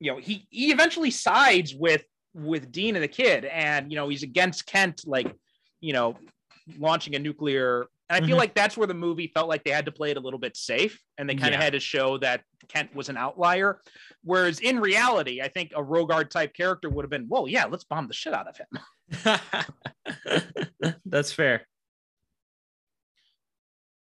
[0.00, 4.08] you know he he eventually sides with with Dean and the kid, and you know
[4.08, 5.32] he's against Kent, like
[5.80, 6.16] you know
[6.78, 7.86] launching a nuclear.
[8.10, 8.40] And I feel Mhm.
[8.40, 10.56] like that's where the movie felt like they had to play it a little bit
[10.56, 11.64] safe, and they kind of Yeah.
[11.64, 13.80] had to show that Kent was an outlier.
[14.22, 17.84] Whereas in reality, I think a Rogard type character would have been, well, yeah, let's
[17.84, 18.68] bomb the shit out of him.
[21.06, 21.66] that's fair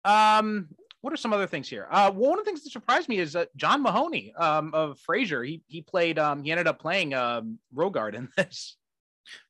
[0.04, 0.70] Um,
[1.02, 1.88] what are some other things here?
[1.90, 5.00] Uh, well, one of the things that surprised me is uh, John Mahoney um, of
[5.08, 5.46] Frasier.
[5.48, 6.18] He he played.
[6.20, 8.78] Um, he ended up playing um, Rogard in this.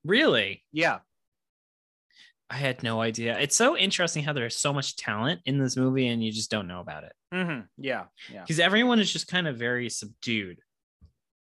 [0.04, 1.00] really Yeah,
[2.52, 6.08] i had no idea it's so interesting how there's so much talent in this movie
[6.08, 9.48] and you just don't know about it hmm yeah, yeah, because everyone is just kind
[9.48, 10.60] of very subdued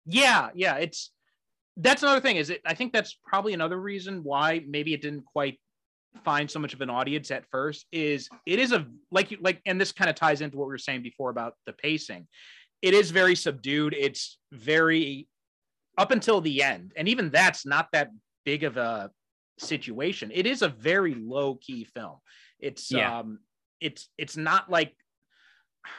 [0.06, 0.76] yeah, yeah.
[0.76, 1.12] It's
[1.78, 2.38] that's another thing.
[2.38, 2.62] Is it?
[2.66, 5.60] I think that's probably another reason why maybe it didn't quite
[6.24, 7.86] find so much of an audience at first.
[7.92, 10.74] Is it is a like you like, and this kind of ties into what we
[10.74, 12.28] were saying before about the pacing.
[12.82, 13.96] It is very subdued.
[13.98, 15.28] It's very
[15.98, 18.10] up until the end, and even that's not that
[18.46, 19.10] big of a
[19.58, 20.32] situation.
[20.34, 22.18] It is a very low key film.
[22.60, 23.20] It's Yeah.
[23.20, 23.40] um,
[23.82, 24.96] it's it's not like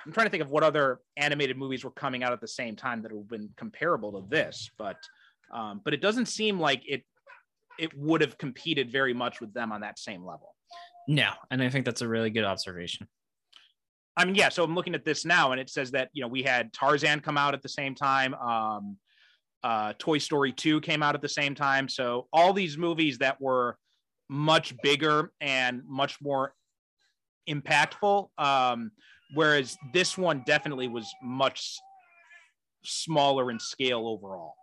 [0.05, 2.75] I'm trying to think of what other animated movies were coming out at the same
[2.75, 4.97] time that have been comparable to this, but
[5.53, 7.05] um, but it doesn't seem like it
[7.79, 10.55] it would have competed very much with them on that same level.
[11.09, 13.07] no and i think that's a really good observation
[14.19, 14.49] I mean, yeah.
[14.49, 17.21] So I'm looking at this now, and it says that you know we had Tarzan
[17.21, 18.33] come out at the same time.
[18.33, 18.97] Um,
[19.67, 21.89] uh, Toy Story 2 came out at the same time.
[21.89, 23.77] So all these movies that were
[24.29, 26.55] much bigger and much more
[27.51, 28.29] impactful.
[28.39, 28.93] Um,
[29.35, 31.81] whereas this one definitely was much
[32.85, 34.55] smaller in scale overall.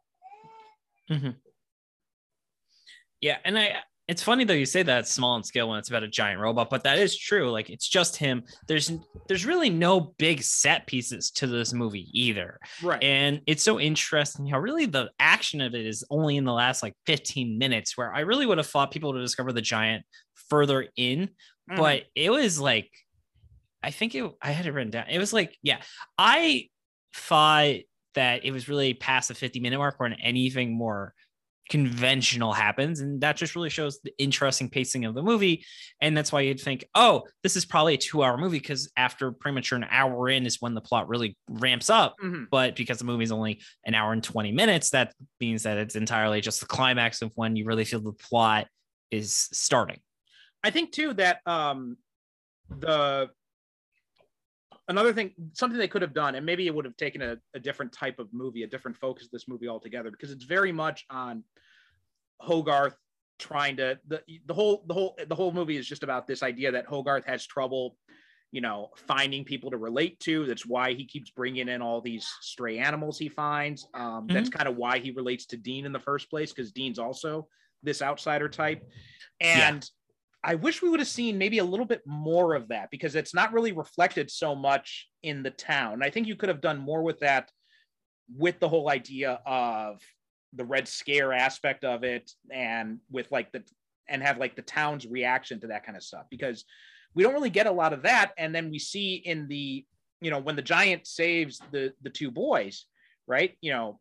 [3.19, 3.75] Yeah, and I
[4.07, 6.41] it's funny though you say that it's small in scale when it's about a giant
[6.41, 7.49] robot, but that is true.
[7.51, 8.43] Like it's just him.
[8.67, 8.91] There's
[9.27, 12.59] there's really no big set pieces to this movie either.
[12.81, 13.01] Right.
[13.01, 16.83] And it's so interesting how really the action of it is only in the last
[16.83, 20.05] like 15 minutes, where I really would have thought people would discover the giant
[20.49, 21.29] further in,
[21.71, 21.77] Mhm.
[21.77, 22.91] but it was like
[23.81, 25.05] I think it I had it written down.
[25.09, 25.81] It was like, yeah,
[26.17, 26.69] I
[27.15, 27.75] thought
[28.15, 31.13] that it was really past the 50 minute mark or anything more
[31.69, 35.65] conventional happens and that just really shows the interesting pacing of the movie
[36.02, 39.32] and that's why you'd think oh this is probably a two hour movie because after
[39.32, 42.45] pretty much an hour in is when the plot really ramps up Mhm.
[42.52, 46.41] but because the movie's only an hour and 20 minutes that means that it's entirely
[46.41, 48.67] just the climax of when you really feel the plot
[49.10, 49.99] is starting
[50.63, 51.97] I think too that um
[52.69, 53.30] the
[54.88, 57.60] another thing something they could have done and maybe it would have taken a, a
[57.60, 61.06] different type of movie a different focus of this movie altogether because it's very much
[61.10, 61.43] on
[62.39, 62.96] hogarth
[63.39, 66.72] trying to the the whole the whole the whole movie is just about this idea
[66.72, 67.98] that hogarth has trouble
[68.54, 70.46] you know finding people to relate to.
[70.46, 73.88] That's why he keeps bringing in all these stray animals he finds.
[73.96, 77.00] Um, that's kind of why he relates to dean in the first place because dean's
[77.00, 77.48] also
[77.82, 78.88] this outsider type.
[79.41, 79.89] And
[80.43, 83.34] I wish we would have seen maybe a little bit more of that because it's
[83.34, 86.03] not really reflected so much in the town.
[86.03, 87.49] I think you could have done more with that,
[88.36, 90.01] with the whole idea of
[90.53, 93.63] the Red Scare aspect of it, and with like the
[94.10, 96.65] and have like the town's reaction to that kind of stuff because
[97.15, 98.34] we don't really get a lot of that.
[98.38, 99.86] And then we see in the
[100.19, 102.86] you know when the giant saves the the two boys,
[103.27, 103.56] right?
[103.62, 103.99] You know,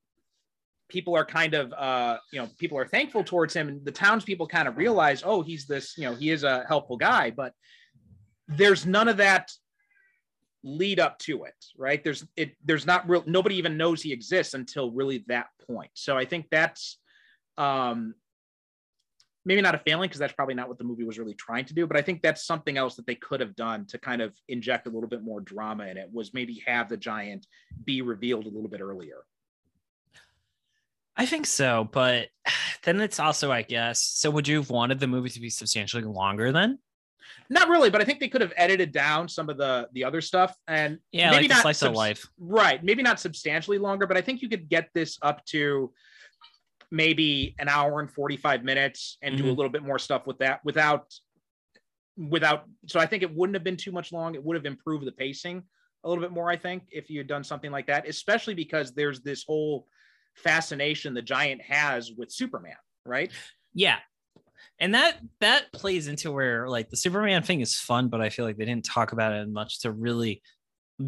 [0.92, 4.46] people are kind of uh you know people are thankful towards him and the townspeople
[4.46, 7.54] kind of realize oh he's this you know he is a helpful guy but
[8.48, 9.50] there's none of that
[10.64, 12.02] lead up to it, right?
[12.02, 15.90] There's it there's not real nobody even knows he exists until really that point.
[15.94, 16.98] So I think that's
[17.58, 18.14] um
[19.44, 21.74] maybe not a failing because that's probably not what the movie was really trying to
[21.74, 24.32] do, but I think that's something else that they could have done to kind of
[24.48, 27.46] inject a little bit more drama in it was maybe have the giant
[27.84, 29.24] be revealed a little bit earlier.
[31.16, 32.28] I think so, but
[32.84, 34.02] then it's also, I guess.
[34.02, 36.78] So, would you have wanted the movie to be substantially longer then?
[37.48, 40.20] Not really, but I think they could have edited down some of the the other
[40.20, 42.26] stuff and yeah, maybe like not slice subs- of life.
[42.38, 45.92] Right, maybe not substantially longer, but I think you could get this up to
[46.90, 49.38] maybe an hour and 45 minutes and mm-hmm.
[49.38, 49.58] do a mm-hmm.
[49.58, 51.12] little bit more stuff with that without
[52.16, 54.34] without so I think it wouldn't have been too much long.
[54.34, 55.62] It would have improved the pacing
[56.04, 58.92] a little bit more, I think, if you had done something like that, especially because
[58.92, 59.86] there's this whole
[60.36, 63.30] fascination the giant has with Superman, right?
[63.74, 63.98] Yeah.
[64.78, 68.44] And that that plays into where like the Superman thing is fun, but I feel
[68.44, 70.42] like they didn't talk about it much to really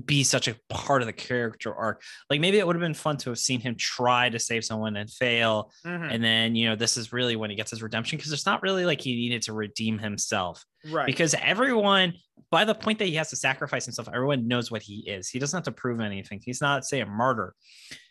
[0.06, 2.02] be such a part of the character arc.
[2.30, 4.96] Like maybe it would have been fun to have seen him try to save someone
[4.96, 5.72] and fail.
[5.86, 6.10] Mm-hmm.
[6.10, 8.62] And then, you know, this is really when he gets his redemption because it's not
[8.62, 10.64] really like he needed to redeem himself.
[10.90, 11.06] Right.
[11.06, 12.14] Because everyone,
[12.50, 15.28] by the point that he has to sacrifice himself, everyone knows what he is.
[15.28, 16.40] He doesn't have to prove anything.
[16.44, 17.54] He's not, say, a martyr.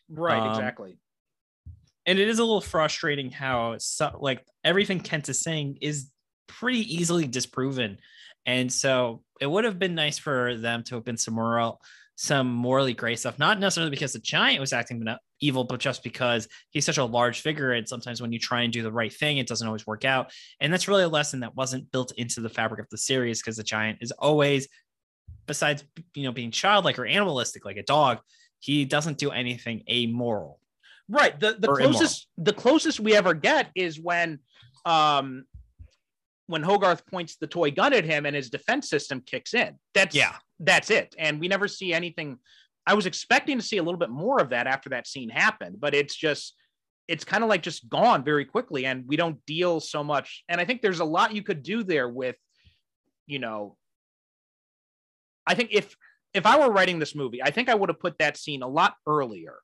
[0.09, 0.97] Right, um, exactly
[2.05, 6.09] and it is a little frustrating how so, like everything Kent is saying is
[6.47, 7.97] pretty easily disproven.
[8.45, 11.79] And so it would have been nice for them to have been some moral,
[12.15, 15.05] some morally gray stuff, not necessarily because the giant was acting
[15.39, 17.71] evil, but just because he's such a large figure.
[17.71, 20.31] And sometimes when you try and do the right thing, it doesn't always work out.
[20.59, 23.57] And that's really a lesson that wasn't built into the fabric of the series because
[23.57, 24.67] the giant is always,
[25.45, 25.83] besides
[26.15, 28.19] you know being childlike or animalistic like a dog,
[28.59, 30.59] he doesn't do anything amoral.
[31.09, 31.39] Right.
[31.39, 32.45] The the closest immoral.
[32.45, 34.39] the closest we ever get is when
[34.85, 35.45] um
[36.47, 39.77] when Hogarth points the toy gun at him and his defense system kicks in.
[39.93, 41.15] That's yeah, that's it.
[41.17, 42.37] And we never see anything.
[42.85, 45.77] I was expecting to see a little bit more of that after that scene happened,
[45.79, 46.55] but it's just
[47.07, 50.43] it's kind of like just gone very quickly and we don't deal so much.
[50.47, 52.37] And I think there's a lot you could do there with,
[53.27, 53.77] you know,
[55.45, 55.95] I think if
[56.33, 58.67] if I were writing this movie, I think I would have put that scene a
[58.67, 59.55] lot earlier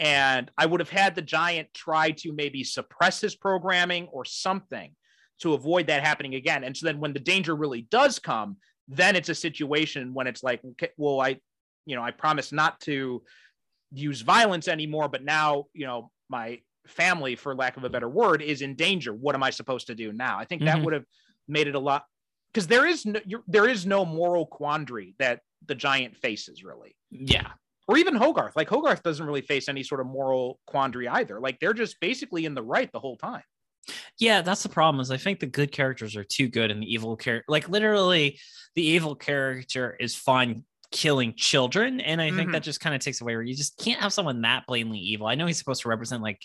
[0.00, 4.92] and I would have had the Giant try to maybe suppress his programming or something
[5.40, 6.64] to avoid that happening again.
[6.64, 8.56] And so then when the danger really does come,
[8.88, 11.38] then it's a situation when it's like, okay, well, I,
[11.86, 13.22] you know, I promise not to
[13.92, 18.42] use violence anymore, but now, you know, my family, for lack of a better word,
[18.42, 19.12] is in danger.
[19.12, 20.38] What am I supposed to do now?
[20.38, 20.76] I think mm-hmm.
[20.76, 21.04] that would have
[21.46, 22.04] made it a lot
[22.52, 26.96] because there is no there is no moral quandary that the giant faces really.
[27.10, 27.52] Yeah
[27.86, 28.56] or even Hogarth.
[28.56, 31.40] Like Hogarth doesn't really face any sort of moral quandary either.
[31.40, 33.42] Like they're just basically in the right the whole time.
[34.18, 35.00] Yeah, that's the problem.
[35.00, 38.38] Is I think the good characters are too good, and the evil character, like literally,
[38.74, 42.36] the evil character is fine killing children, and I mm-hmm.
[42.36, 45.00] think that just kind of takes away where you just can't have someone that blatantly
[45.00, 45.26] evil.
[45.26, 46.40] I know he's supposed to represent like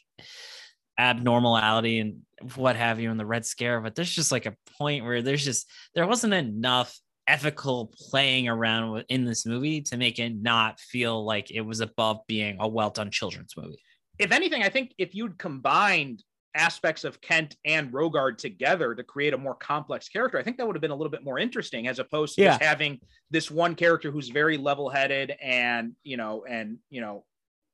[0.97, 2.21] abnormality and
[2.55, 5.45] what have you in the Red Scare, but there's just like a point where there's
[5.45, 6.97] just there wasn't enough
[7.29, 12.19] ethical playing around in this movie to make it not feel like it was above
[12.27, 13.81] being a well done children's movie.
[14.17, 16.23] If anything, I think if you'd combined
[16.55, 20.65] aspects of Kent and Rogard together to create a more complex character, I think that
[20.65, 22.49] would have been a little bit more interesting as opposed to yeah.
[22.49, 27.23] just having this one character who's very level headed and, you know, and, you know,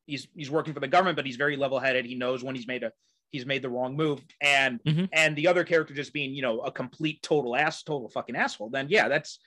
[0.06, 2.06] he's, he's working for the government, but he's very level headed.
[2.06, 2.91] He knows when he's made a,
[3.36, 5.06] he's made the wrong move and mm-hmm.
[5.12, 8.69] and the other character just being you know a complete total ass total fucking asshole
[8.69, 9.39] then yeah that's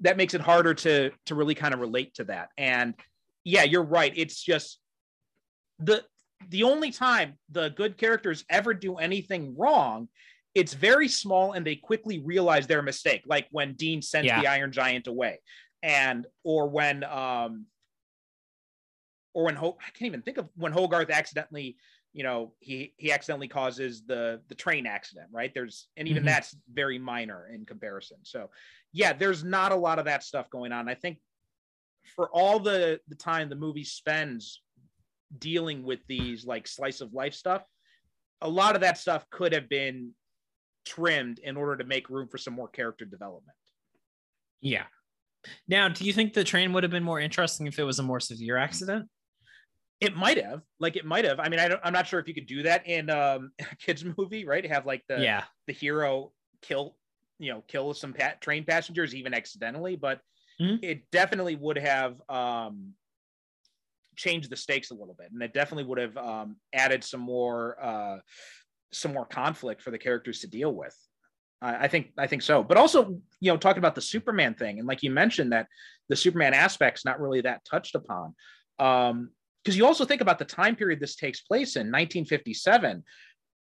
[0.00, 2.94] that makes it harder to to really kind of relate to that and
[3.44, 4.78] yeah you're right it's just
[5.78, 6.04] the
[6.50, 10.08] the only time the good characters ever do anything wrong
[10.54, 14.40] it's very small and they quickly realize their mistake like when dean sends yeah.
[14.40, 15.38] the iron giant away
[15.82, 17.66] and or when um
[19.32, 21.76] or when Ho- I can't even think of when Hogarth accidentally
[22.12, 25.52] you know he he accidentally causes the the train accident right?
[25.54, 26.28] There's and even mm-hmm.
[26.28, 28.18] that's very minor in comparison.
[28.22, 28.50] So
[28.92, 30.88] yeah there's not a lot of that stuff going on.
[30.88, 31.18] I think
[32.16, 34.62] for all the the time the movie spends
[35.38, 37.62] dealing with these like slice of life stuff
[38.40, 40.12] a lot of that stuff could have been
[40.84, 43.56] trimmed in order to make room for some more character development.
[44.60, 44.84] Yeah.
[45.68, 48.02] Now do you think the train would have been more interesting if it was a
[48.02, 49.08] more severe accident
[50.00, 51.38] it might have, like, it might have.
[51.40, 53.76] I mean, I don't, I'm not sure if you could do that in um, a
[53.76, 54.66] kids movie, right?
[54.66, 56.32] Have like the yeah the hero
[56.62, 56.96] kill,
[57.38, 60.20] you know, kill some pat- train passengers even accidentally, but
[60.60, 60.82] mm-hmm.
[60.82, 62.94] it definitely would have um,
[64.16, 67.76] changed the stakes a little bit, and it definitely would have um, added some more
[67.82, 68.18] uh,
[68.92, 70.96] some more conflict for the characters to deal with.
[71.62, 72.62] I, I think I think so.
[72.62, 75.66] But also, you know, talking about the Superman thing, and like you mentioned, that
[76.08, 78.34] the Superman aspect's not really that touched upon.
[78.78, 79.30] Um,
[79.62, 83.02] because you also think about the time period this takes place in 1957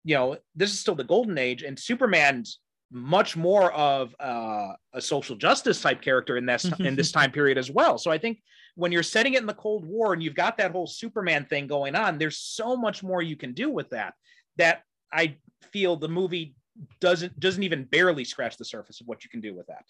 [0.05, 5.01] you know this is still the golden age and superman's much more of uh, a
[5.01, 8.41] social justice type character in this in this time period as well so i think
[8.77, 11.67] when you're setting it in the cold war and you've got that whole superman thing
[11.67, 14.15] going on there's so much more you can do with that
[14.57, 14.83] that
[15.13, 15.37] i
[15.73, 16.55] feel the movie
[17.01, 19.85] doesn't doesn't even barely scratch the surface of what you can do with that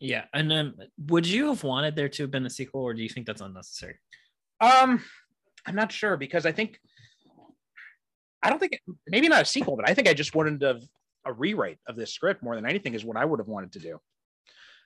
[0.00, 0.74] Yeah, and um,
[1.08, 3.40] would you have wanted there to have been a sequel, or do you think that's
[3.40, 3.96] unnecessary?
[4.60, 5.02] Um,
[5.66, 6.78] I'm not sure because I think
[8.42, 10.80] I don't think maybe not a sequel, but I think I just wanted to
[11.24, 13.80] a rewrite of this script more than anything is what I would have wanted to
[13.80, 13.98] do.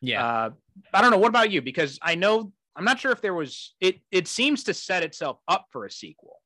[0.01, 0.51] Yeah, Uh,
[0.95, 1.19] I don't know.
[1.19, 1.61] What about you?
[1.61, 4.01] Because I know I'm not sure if there was it.
[4.11, 6.37] It seems to set itself up for a sequel,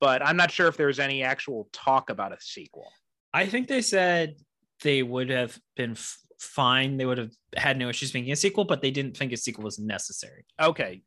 [0.00, 2.90] but I'm not sure if there's any actual talk about a sequel.
[3.34, 4.36] I think they said
[4.82, 6.96] they would have been f- fine.
[6.96, 9.64] They would have had no issues making a sequel, but they didn't think a sequel
[9.64, 10.46] was necessary.
[10.58, 11.02] Okay.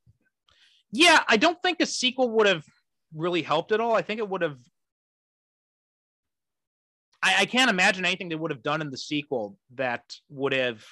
[0.93, 2.63] Yeah, I don't think a sequel would have
[3.15, 3.95] really helped at all.
[3.95, 4.59] I think it would have.
[7.21, 10.85] I, I can't imagine anything they would have done in the sequel that would have.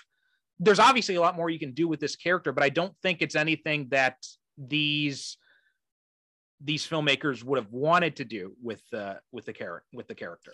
[0.60, 3.22] There's obviously a lot more you can do with this character, but I don't think
[3.22, 4.18] it's anything that
[4.58, 5.38] these
[6.64, 10.52] these filmmakers would have wanted to do with the with the character with the character.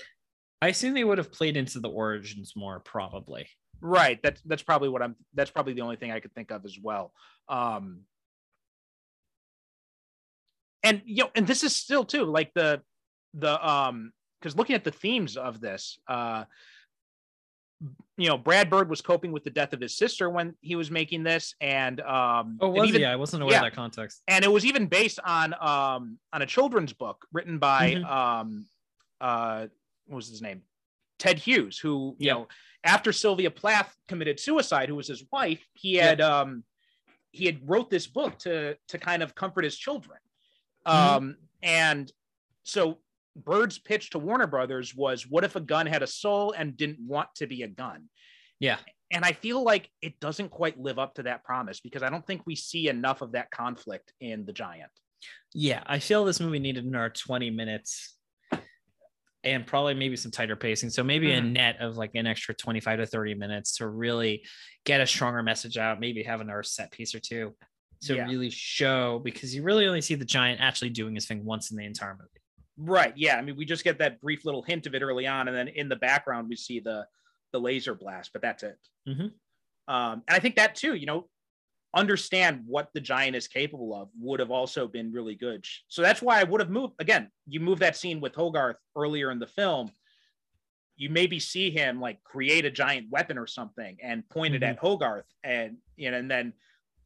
[0.61, 3.47] I assume they would have played into the origins more, probably.
[3.79, 4.19] Right.
[4.21, 5.15] That's that's probably what I'm.
[5.33, 7.13] That's probably the only thing I could think of as well.
[7.47, 8.01] Um,
[10.83, 12.81] and you know, and this is still too like the
[13.33, 16.43] the um because looking at the themes of this, uh,
[18.17, 20.89] you know, Brad Bird was coping with the death of his sister when he was
[20.89, 23.05] making this, and um, Oh, and was even, he?
[23.05, 23.59] I wasn't aware yeah.
[23.59, 24.21] of that context.
[24.27, 28.05] and it was even based on um on a children's book written by Mhm.
[28.09, 28.65] um
[29.21, 29.67] uh
[30.07, 30.61] what was his name
[31.19, 32.33] ted hughes who you Yeah.
[32.33, 32.47] know
[32.83, 36.63] after sylvia plath committed suicide who was his wife he had um
[37.31, 40.19] he had wrote this book to to kind of comfort his children
[40.87, 42.11] um and
[42.63, 42.99] so
[43.35, 46.99] bird's pitch to warner brothers was what if a gun had a soul and didn't
[46.99, 48.09] want to be a gun
[48.59, 48.77] Yeah.
[49.11, 52.25] and I feel like it doesn't quite live up to that promise because I don't
[52.25, 54.91] think we see enough of that conflict in The Giant.
[55.53, 58.15] Yeah, I feel this movie needed another 20 minutes
[59.43, 60.89] and probably maybe some tighter pacing.
[60.89, 61.51] So maybe a Mhm.
[61.53, 64.45] net of like an extra 25 to 30 minutes to really
[64.83, 67.55] get a stronger message out, maybe have another set piece or two
[68.01, 68.25] to Yeah.
[68.27, 71.77] really show because you really only see the giant actually doing his thing once in
[71.77, 72.29] the entire movie.
[72.77, 73.15] Right.
[73.17, 73.37] Yeah.
[73.37, 75.67] I mean, we just get that brief little hint of it early on, and then
[75.67, 77.07] in the background we see the
[77.53, 78.77] the laser blast, but that's it.
[79.07, 79.31] Mhm.
[79.87, 81.29] Um, and I think that too, you know,
[81.93, 85.65] understand what the giant is capable of would have also been really good.
[85.87, 87.31] So that's why I would have moved again.
[87.47, 89.91] You move that scene with Hogarth earlier in the film.
[90.97, 94.67] You maybe see him like create a giant weapon or something and point it Mhm.
[94.71, 96.53] at Hogarth, and you know, and then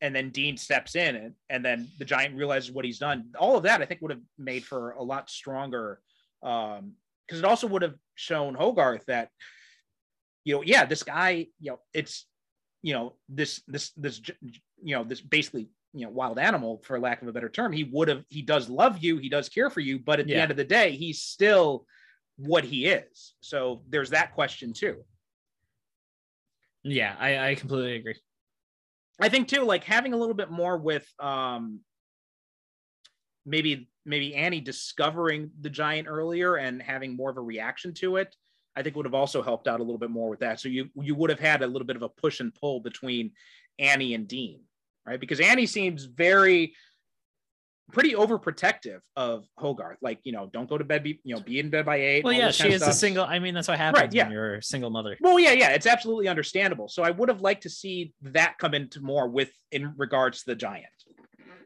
[0.01, 3.31] and then Dean steps in, and, and then the giant realizes what he's done.
[3.37, 6.01] All of that I think would have made for a lot stronger,
[6.43, 6.93] um,
[7.27, 9.29] because it also would have shown Hogarth that,
[10.43, 12.25] you know, yeah, this guy, you know, it's,
[12.81, 14.19] you know, this this this
[14.81, 17.71] you know this basically you know wild animal for lack of a better term.
[17.71, 20.35] He would have he does love you, he does care for you, but at the
[20.35, 21.85] end of the day, he's still
[22.37, 23.35] what he is.
[23.41, 25.03] So there's that question too.
[26.83, 28.15] Yeah, I, I completely agree.
[29.21, 31.81] I think too, like having a little bit more with um
[33.45, 38.35] maybe maybe Annie discovering the giant earlier and having more of a reaction to it,
[38.75, 40.59] I think would have also helped out a little bit more with that.
[40.59, 43.31] So you you would have had a little bit of a push and pull between
[43.79, 44.61] Annie and Dean,
[45.05, 45.19] right?
[45.19, 46.73] Because Annie seems very
[47.91, 49.97] pretty overprotective of Hogarth.
[50.01, 52.23] Like, you know, don't go to bed, be, you know, be in bed by eight.
[52.23, 53.25] Well, yeah, she is a single.
[53.25, 54.23] I mean, that's what happens yeah.
[54.23, 55.17] when you're a single mother.
[55.21, 56.87] Well, yeah, yeah, it's absolutely understandable.
[56.87, 60.45] So I would have liked to see that come into more with in regards to
[60.47, 60.85] the giant,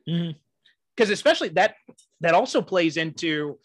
[0.08, 0.32] mm-hmm.
[0.96, 1.76] because especially that
[2.22, 3.60] that also plays into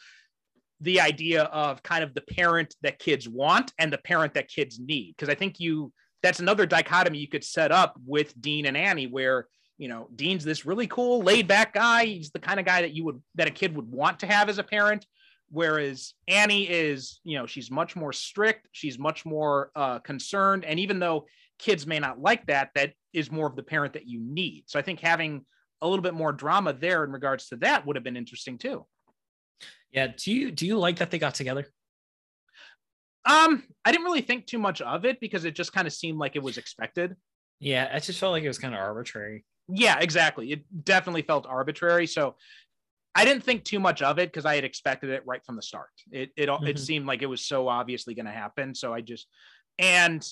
[0.80, 4.78] the idea of kind of the parent that kids want and the parent that kids
[4.78, 5.14] need.
[5.16, 5.92] Because I think you
[6.22, 9.46] that's another dichotomy you could set up with Dean and Annie, where
[9.80, 12.04] you know Dean's this really cool, laid back guy.
[12.04, 14.48] He's the kind of guy that you would that a kid would want to have
[14.48, 15.06] as a parent
[15.50, 20.78] whereas Annie is, you know, she's much more strict, she's much more uh, concerned, and
[20.78, 21.26] even though
[21.58, 24.64] kids may not like that, that is more of the parent that you need.
[24.66, 25.44] So I think having
[25.82, 28.86] a little bit more drama there in regards to that would have been interesting too.
[29.90, 30.08] Yeah.
[30.16, 31.66] Do you do you like that they got together?
[33.24, 36.18] Um, I didn't really think too much of it because it just kind of seemed
[36.18, 37.16] like it was expected.
[37.58, 39.44] Yeah, I just felt like it was kind of arbitrary.
[39.72, 40.52] Yeah, exactly.
[40.52, 42.06] It definitely felt arbitrary.
[42.06, 42.36] So
[43.14, 45.62] I didn't think too much of it because I had expected it right from the
[45.62, 45.90] start.
[46.10, 46.68] It it Mhm.
[46.68, 48.74] it seemed like it was so obviously going to happen.
[48.74, 49.26] So I just
[49.78, 50.26] and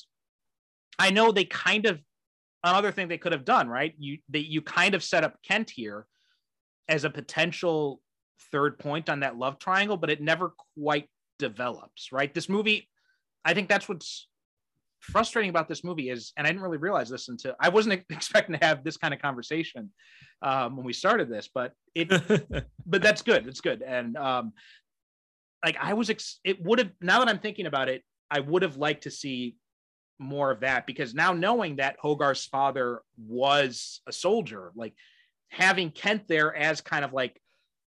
[0.99, 2.01] I know they kind of
[2.65, 3.95] another thing they could have done, right?
[3.99, 6.07] You they you kind of set up Kent here
[6.89, 8.01] as a potential
[8.53, 12.33] third point on that love triangle, but it never quite develops, right?
[12.33, 12.89] This movie,
[13.45, 14.29] I think that's what's
[15.01, 18.59] frustrating about this movie is, and I didn't really realize this until I wasn't expecting
[18.59, 19.91] to have this kind of conversation
[20.43, 22.09] um, when we started this, but it,
[22.87, 23.47] but that's good.
[23.47, 23.83] It's good.
[23.83, 24.53] And um,
[25.65, 28.63] like I was, ex- it would have, now that I'm thinking about it, I would
[28.63, 29.57] have liked to see
[30.19, 34.95] more of that because now knowing that Hogarth's father was a soldier, like
[35.51, 37.41] having Kent there as kind of like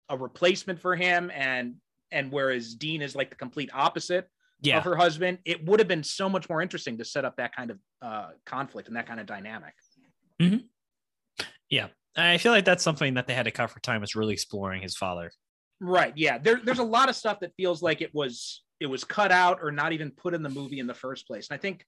[0.09, 1.77] a replacement for him and
[2.11, 4.29] and whereas Dean is like the complete opposite
[4.67, 4.79] yeah.
[4.79, 7.55] of her husband, it would have been so much more interesting to set up that
[7.55, 9.75] kind of uh, conflict and that kind of dynamic.
[11.71, 11.89] Yeah.
[12.17, 14.83] I feel like that's something that they had to cut for time was really exploring
[14.83, 15.33] his father.
[15.81, 16.13] Right.
[16.17, 16.39] Yeah.
[16.39, 19.61] There, there's a lot of stuff that feels like it was it was cut out
[19.63, 21.49] or not even put in the movie in the first place.
[21.49, 21.85] And I think,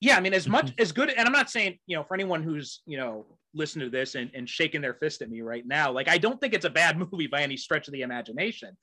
[0.00, 2.42] yeah, I mean, as much as good, and I'm not saying, you know, for anyone
[2.42, 3.24] who's, you know,
[3.54, 6.40] listening to this and, and shaking their fist at me right now, like I don't
[6.40, 8.76] think it's a bad movie by any stretch of the imagination.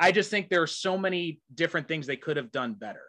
[0.00, 3.02] I just think there are so many different things they could have done better.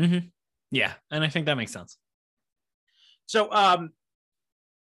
[0.00, 0.26] Mm-hmm.
[0.70, 0.94] Yeah.
[1.10, 1.98] And I think that makes sense.
[3.26, 3.90] So, um,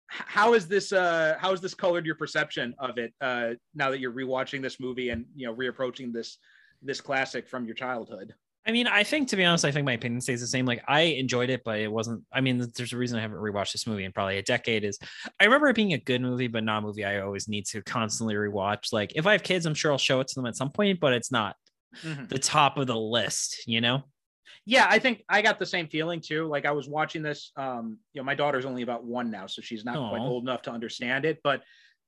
[0.07, 0.93] how is this?
[0.93, 4.79] Uh, how has this colored your perception of it uh, now that you're rewatching this
[4.79, 6.37] movie and you know reapproaching this
[6.83, 8.35] this classic from your childhood?
[8.65, 10.67] I mean, I think to be honest, I think my opinion stays the same.
[10.67, 12.23] Like I enjoyed it, but it wasn't.
[12.33, 14.85] I mean, there's a reason I haven't rewatched this movie in probably a decade.
[14.85, 14.99] Is
[15.41, 17.83] I remember it being a good movie, but not a movie I always need to
[17.83, 18.93] constantly rewatch.
[18.93, 21.01] Like if I have kids, I'm sure I'll show it to them at some point,
[21.01, 21.57] but it's not
[22.29, 23.67] the top of the list.
[23.67, 24.05] You know?
[24.65, 26.47] Yeah, I think I got the same feeling too.
[26.47, 27.51] Like I was watching this.
[27.57, 30.63] Um, you know, my daughter's only about one now, so she's not quite old enough
[30.63, 31.41] to understand it.
[31.43, 31.63] But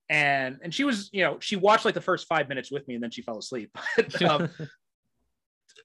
[0.09, 2.95] and and she was, you know, she watched like the first five minutes with me,
[2.95, 3.77] and then she fell asleep.
[4.29, 4.49] Um,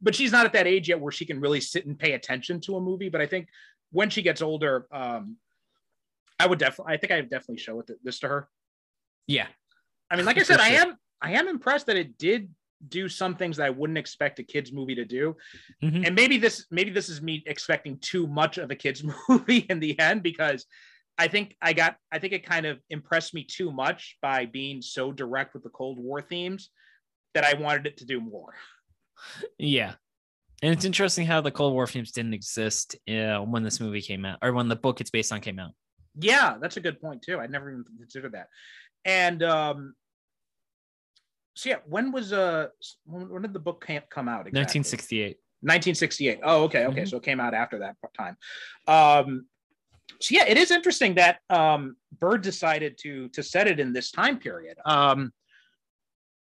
[0.02, 2.62] but she's not at that age yet where she can really sit and pay attention
[2.62, 3.10] to a movie.
[3.10, 3.50] But I think
[3.92, 5.38] when she gets older, um,
[6.40, 8.50] I would definitely, I think I would definitely show it this to her.
[9.28, 9.48] yeah.
[10.12, 12.50] I mean, like I said, I am, I am impressed that it did
[12.88, 15.36] do some things that I wouldn't expect a kids movie to do.
[15.84, 16.08] Mhm.
[16.08, 19.80] And maybe this, maybe this is me expecting too much of a kids movie in
[19.80, 20.66] the end because
[21.20, 24.82] I think I got, I think it kind of impressed me too much by being
[24.82, 26.72] so direct with the Cold War themes
[27.36, 28.56] that I wanted it to do more.
[29.58, 29.94] Yeah.
[30.62, 34.26] And it's interesting how the Cold War themes didn't exist uh, when this movie came
[34.26, 35.72] out, or when the book it's based on came out.
[36.20, 37.40] Yeah, that's a good point too.
[37.40, 38.48] I never even considered that.
[39.06, 39.94] And um
[41.54, 42.68] so yeah, when was uh
[43.06, 44.48] when, when did the book camp come out?
[44.48, 44.82] Exactly?
[44.82, 45.38] 1968.
[45.62, 46.40] 1968.
[46.44, 47.02] Oh, okay, okay.
[47.04, 47.10] Mhm.
[47.10, 48.36] So it came out after that time.
[48.88, 49.46] Um
[50.20, 54.12] so yeah, it is interesting that um Bird decided to to set it in this
[54.12, 54.78] time period.
[54.84, 55.32] Um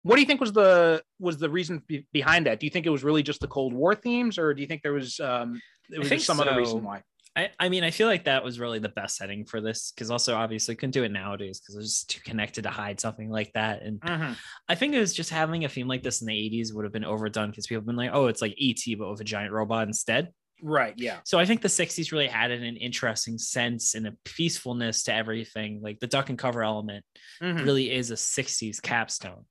[0.04, 2.60] what do you think was the was the reason be- behind that?
[2.60, 4.82] Do you think it was really just the Cold War themes, or do you think
[4.82, 7.04] there was um it was some other reason why?
[7.36, 10.10] I, I mean, I feel like that was really the best setting for this because
[10.10, 13.30] also obviously couldn't do it nowadays because it was just too connected to hide something
[13.30, 13.84] like that.
[13.84, 14.36] And Mhm.
[14.68, 16.92] I think it was just having a theme like this in the 80s would have
[16.92, 19.54] been overdone because people have been like, oh, it's like ET, but with a giant
[19.54, 20.30] robot instead.
[20.62, 20.96] Right.
[20.98, 21.20] Yeah.
[21.24, 25.82] So I think the 60s really added an interesting sense and a peacefulness to everything.
[25.82, 27.06] Like the duck and cover element
[27.42, 27.64] Mhm.
[27.64, 29.46] really is a 60s capstone.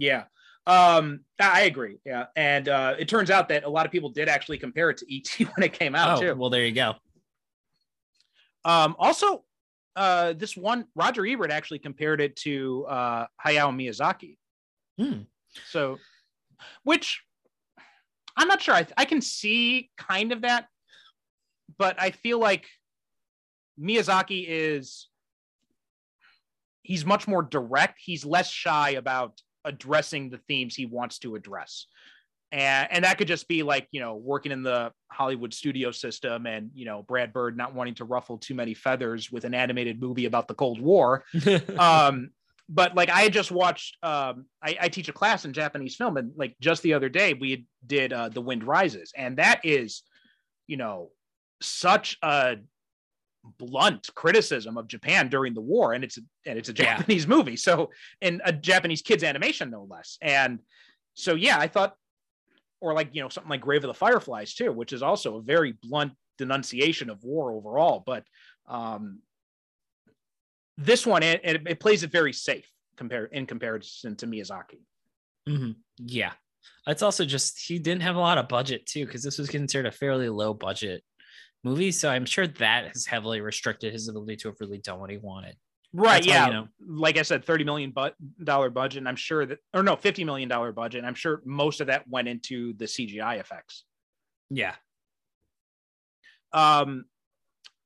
[0.00, 0.24] Yeah.
[0.66, 1.98] Um, I agree.
[2.04, 2.26] Yeah.
[2.34, 5.14] And uh, it turns out that a lot of people did actually compare it to
[5.14, 6.34] ET when it came out oh, too.
[6.34, 6.94] well, there you go.
[8.64, 9.44] Um, also,
[9.96, 14.36] uh, this one Roger Ebert actually compared it to uh, Hayao Miyazaki.
[14.98, 15.22] Hmm.
[15.68, 15.98] So,
[16.84, 17.22] which
[18.36, 18.74] I'm not sure.
[18.74, 20.66] I, I can see kind of that,
[21.78, 22.66] but I feel like
[23.78, 25.08] Miyazaki is
[26.82, 27.98] he's much more direct.
[27.98, 31.86] He's less shy about addressing the themes he wants to address.
[32.52, 36.46] And, and that could just be like, you know, working in the Hollywood studio system
[36.46, 40.00] and, you know, Brad Bird not wanting to ruffle too many feathers with an animated
[40.00, 41.24] movie about the Cold War
[41.78, 42.30] um
[42.70, 46.16] but like i had just watched um I, I teach a class in japanese film
[46.16, 50.02] and like just the other day we did uh the wind rises and that is
[50.66, 51.10] you know
[51.60, 52.56] such a
[53.58, 56.96] blunt criticism of japan during the war and it's a, and it's a Yeah.
[56.98, 60.60] japanese movie so and a japanese kids animation no less and
[61.14, 61.94] so yeah i thought
[62.80, 65.42] or like you know something like grave of the fireflies too which is also a
[65.42, 68.24] very blunt denunciation of war overall but
[68.68, 69.20] um
[70.76, 74.80] this one it, it, it plays it very safe compared in comparison to Miyazaki.
[75.48, 75.76] Mhm.
[75.98, 76.32] Yeah.
[76.86, 79.86] It's also just he didn't have a lot of budget too, because this was considered
[79.86, 81.02] a fairly low budget
[81.64, 81.92] movie.
[81.92, 85.18] So I'm sure that has heavily restricted his ability to have really done what he
[85.18, 85.56] wanted.
[85.92, 86.22] Right.
[86.22, 86.46] That's yeah.
[86.46, 88.10] you know- Like I said, thirty million bu-
[88.44, 88.98] dollar budget.
[88.98, 90.98] And I'm sure that, or no, fifty million dollar budget.
[90.98, 93.84] And I'm sure most of that went into the CGI effects.
[94.50, 94.74] Yeah.
[96.52, 97.04] Um,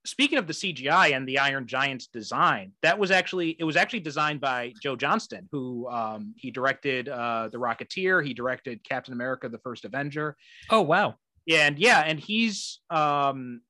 [0.05, 3.99] speaking of the CGI and the Iron Giant's design, that was actually it was actually
[3.99, 9.49] designed by Joe Johnston, who um, he directed uh, the Rocketeer, he directed Captain America:
[9.49, 10.35] The First Avenger.
[10.69, 11.15] Oh wow!
[11.49, 13.61] And yeah, and he's um,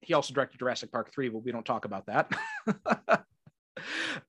[0.00, 2.32] he also directed Jurassic Park three, but we don't talk about that.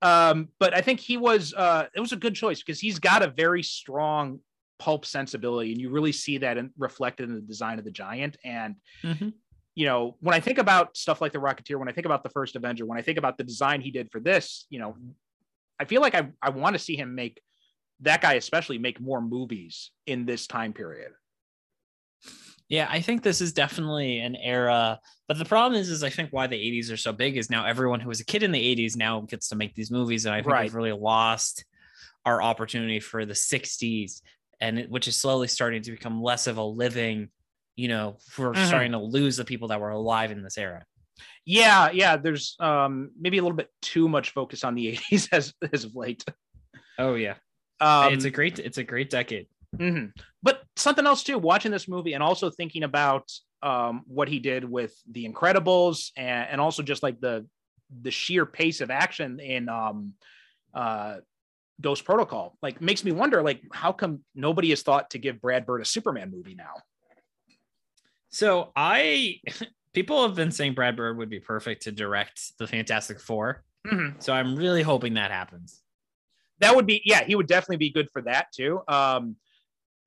[0.02, 3.24] um, but I think he was uh, it was a good choice because he's got
[3.24, 4.40] a very strong
[4.78, 8.38] pulp sensibility, and you really see that in, reflected in the design of the giant.
[8.44, 9.30] And Mm-hmm.
[9.76, 12.30] you know, when I think about stuff like the Rocketeer, when I think about the
[12.30, 14.96] first Avenger, when I think about the design he did for this, you know,
[15.80, 17.42] I feel like I I want to see him make
[18.02, 21.12] that guy especially make more movies in this time period.
[22.70, 24.99] Yeah, I think this is definitely an era.
[25.28, 27.65] But the problem is, is I think why the 80s are so big is now
[27.65, 30.26] everyone who was a kid in the 80s now gets to make these movies.
[30.26, 30.63] And I think Right.
[30.63, 31.65] we've really lost
[32.26, 34.22] our opportunity for the 60s,
[34.61, 37.30] and it, which is slowly starting to become less of a living,
[37.76, 38.67] you know, we're Mhm.
[38.67, 40.86] starting to lose the people that were alive in this era.
[41.45, 42.17] Yeah, yeah.
[42.17, 45.95] There's um maybe a little bit too much focus on the 80s as as of
[45.95, 46.24] late.
[46.99, 47.36] Oh yeah.
[47.80, 49.47] Um, it's a great it's a great decade.
[49.76, 50.11] mhm.
[50.43, 53.30] But something else too, watching this movie and also thinking about
[53.62, 57.46] um what he did with The Incredibles and, and also just like the
[58.02, 60.14] the sheer pace of action in um
[60.74, 61.18] uh
[61.82, 65.66] Ghost Protocol, like makes me wonder, like, how come nobody has thought to give Brad
[65.66, 66.74] Bird a Superman movie now?
[68.30, 69.40] So I
[69.94, 73.64] people have been saying Brad Bird would be perfect to direct the Fantastic 4.
[73.88, 74.22] Mhm.
[74.22, 75.82] So I'm really hoping that happens.
[76.60, 79.38] that would be yeah he would definitely be good for that too um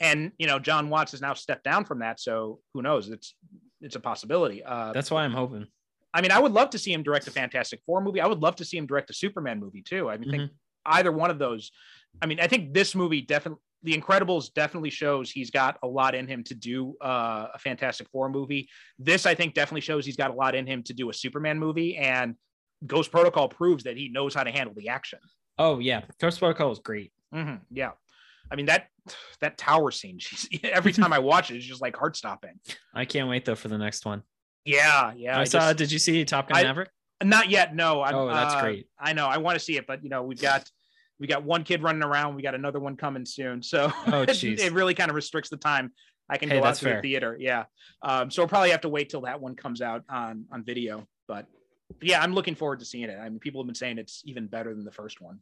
[0.02, 3.08] and you know john watts has now stepped down from that so who knows?
[3.08, 3.34] It's
[3.80, 4.62] it's a possibility.
[4.62, 5.66] Uh That's why I'm hoping.
[6.14, 8.20] i mean i would love to see him direct a fantastic four movie.
[8.20, 10.10] I would love to see him direct a superman movie too.
[10.10, 10.50] I mean think
[10.98, 11.70] either one of those
[12.20, 16.14] i mean i think this movie definitely the incredibles definitely shows he's got a lot
[16.14, 18.68] in him to do uh, a fantastic four movie.
[18.98, 21.58] This i think definitely shows he's got a lot in him to do a superman
[21.58, 22.34] movie and
[22.86, 25.18] ghost protocol proves that he knows how to handle the action.
[25.58, 27.12] Oh yeah, Ghost Protocol is great.
[27.34, 27.56] Mm-hmm.
[27.70, 27.92] Yeah,
[28.52, 28.88] I mean that
[29.40, 30.18] that tower scene.
[30.18, 32.60] She's every time I watch it, it's just like heart stopping.
[32.94, 34.22] I can't wait though for the next one.
[34.64, 35.38] Yeah, yeah.
[35.38, 35.58] I, I saw.
[35.60, 36.90] just- did you see Top Gun I- Maverick?
[37.24, 37.74] not yet.
[37.74, 38.02] No.
[38.02, 38.88] I'm, Oh, that's uh, great.
[38.98, 39.28] I know.
[39.28, 40.68] I want to see it, but you know, we've got
[41.20, 42.34] we got one kid running around.
[42.34, 43.62] We got another one coming soon.
[43.62, 45.92] So Oh, it, it really kind of restricts the time
[46.28, 47.36] I can Hey, go out to the theater.
[47.38, 47.64] Yeah.
[48.02, 51.06] Um, so we'll probably have to wait till that one comes out on on video.
[51.28, 51.46] But
[52.00, 53.18] yeah, I'm looking forward to seeing it.
[53.18, 55.38] I mean, people have been saying it's even better than the first one.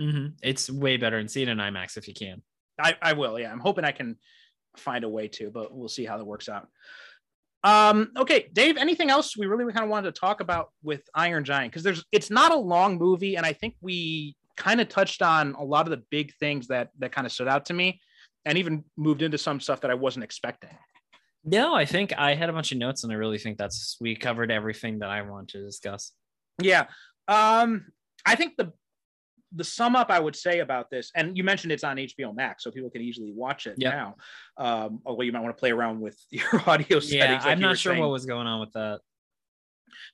[0.00, 2.42] Hmm It's way better, and see it in IMAX if you can.
[2.80, 3.38] I, I will.
[3.38, 4.16] Yeah, I'm hoping I can
[4.76, 6.68] find a way to, but we'll see how that works out.
[7.64, 8.76] Um, okay, Dave.
[8.76, 11.72] Anything else we really kind of wanted to talk about with Iron Giant?
[11.72, 15.54] Because there's it's not a long movie, and I think we kind of touched on
[15.54, 18.00] a lot of the big things that that kind of stood out to me,
[18.44, 20.70] and even moved into some stuff that I wasn't expecting.
[21.44, 24.16] No, I think I had a bunch of notes, and I really think that's we
[24.16, 26.12] covered everything that I want to discuss.
[26.60, 26.86] Yeah.
[27.28, 27.86] Um,
[28.24, 28.72] I think the
[29.56, 32.62] the sum up I would say about this, and you mentioned it's on HBO Max,
[32.64, 33.92] so people can easily watch it Yep.
[33.92, 34.16] now.
[34.58, 37.12] Um, although you might want to play around with your audio settings.
[37.12, 38.02] Yeah, like I'm not sure saying.
[38.02, 39.00] what was going on with that.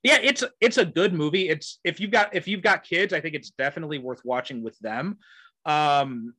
[0.04, 3.20] yeah it's it's a good movie it's if you've got if you've got kids i
[3.20, 5.18] think it's definitely worth watching with them
[5.66, 6.34] um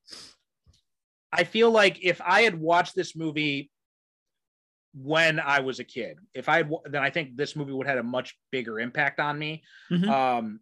[1.31, 3.69] i feel like if i had watched this movie
[4.95, 7.97] when i was a kid if i had then i think this movie would have
[7.97, 10.07] had a much bigger impact on me Mhm.
[10.09, 10.59] um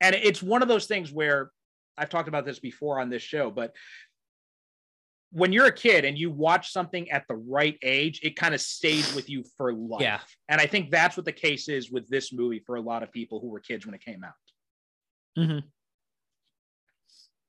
[0.00, 1.50] and it's one of those things where
[1.98, 3.74] i've talked about this before on this show but
[5.32, 8.60] when you're a kid and you watch something at the right age it kind of
[8.60, 10.20] stays with you for life Yeah.
[10.48, 13.12] and I think that's what the case is with this movie for a lot of
[13.12, 14.32] people who were kids when it came out.
[15.36, 15.58] Hmm.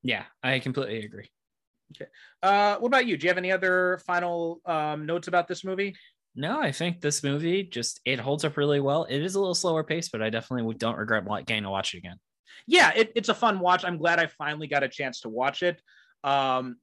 [0.03, 1.29] Yeah, I completely agree.
[1.95, 2.09] Okay.
[2.43, 3.15] Uh, what about you?
[3.17, 5.95] Do you have any other final um, notes about this movie?
[6.35, 9.05] No, I think this movie just it holds up really well.
[9.05, 11.99] It is a little slower pace, but I definitely don't regret getting to watch it
[11.99, 12.17] again.
[12.67, 13.85] Yeah, it, it's a fun watch.
[13.85, 15.81] I'm glad I finally got a chance to watch it.
[16.23, 16.77] Um,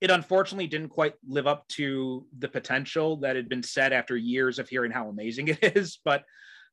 [0.00, 4.58] it unfortunately didn't quite live up to the potential that had been said after years
[4.58, 5.98] of hearing how amazing it is.
[6.04, 6.24] But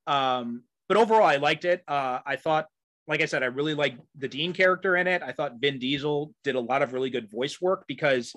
[0.07, 1.81] um, but overall, I liked it.
[1.87, 2.67] Uh, I thought,
[3.07, 5.23] like I said, I really liked the Dean character in it.
[5.23, 8.35] I thought Vin Diesel did a lot of really good voice work because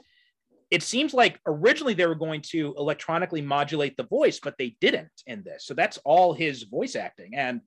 [0.70, 5.22] it seems like originally they were going to electronically modulate the voice, but they didn't
[5.26, 5.64] in this.
[5.66, 7.34] So that's all his voice acting.
[7.34, 7.62] And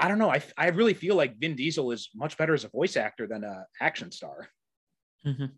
[0.00, 0.30] I don't know.
[0.30, 3.44] I, I really feel like Vin Diesel is much better as a voice actor than
[3.44, 4.48] a action star.
[5.26, 5.50] Mhm.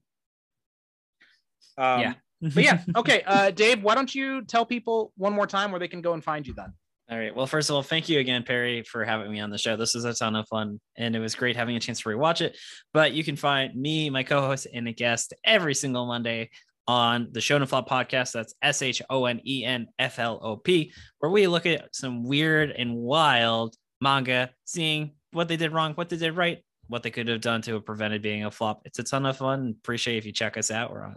[1.79, 2.15] Um, Yeah.
[2.41, 2.83] but yeah.
[2.97, 3.23] Okay.
[3.27, 6.25] Uh, Dave, why don't you tell people one more time where they can go and
[6.25, 6.73] find you then?
[7.11, 7.35] All right.
[7.35, 9.77] Well, first of all, thank you again, Perry, for having me on the show.
[9.77, 12.41] This is a ton of fun, and it was great having a chance to rewatch
[12.41, 12.57] it.
[12.95, 16.51] But you can find me, my co-host, and a guest every single Monday
[16.87, 18.31] on the Shonen Flop podcast.
[18.33, 21.95] That's S H O N E N F L O P, where we look at
[21.95, 27.03] some weird and wild manga, seeing what they did wrong, what they did right, what
[27.03, 28.83] they could have done to have prevented being a flop.
[28.85, 29.77] It's a ton of fun.
[29.79, 30.93] Appreciate if you check us out.
[30.93, 31.17] We're on,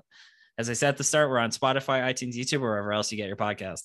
[0.57, 3.27] as I said at the start, we're on Spotify, iTunes, YouTube, wherever else you get
[3.27, 3.83] your podcast.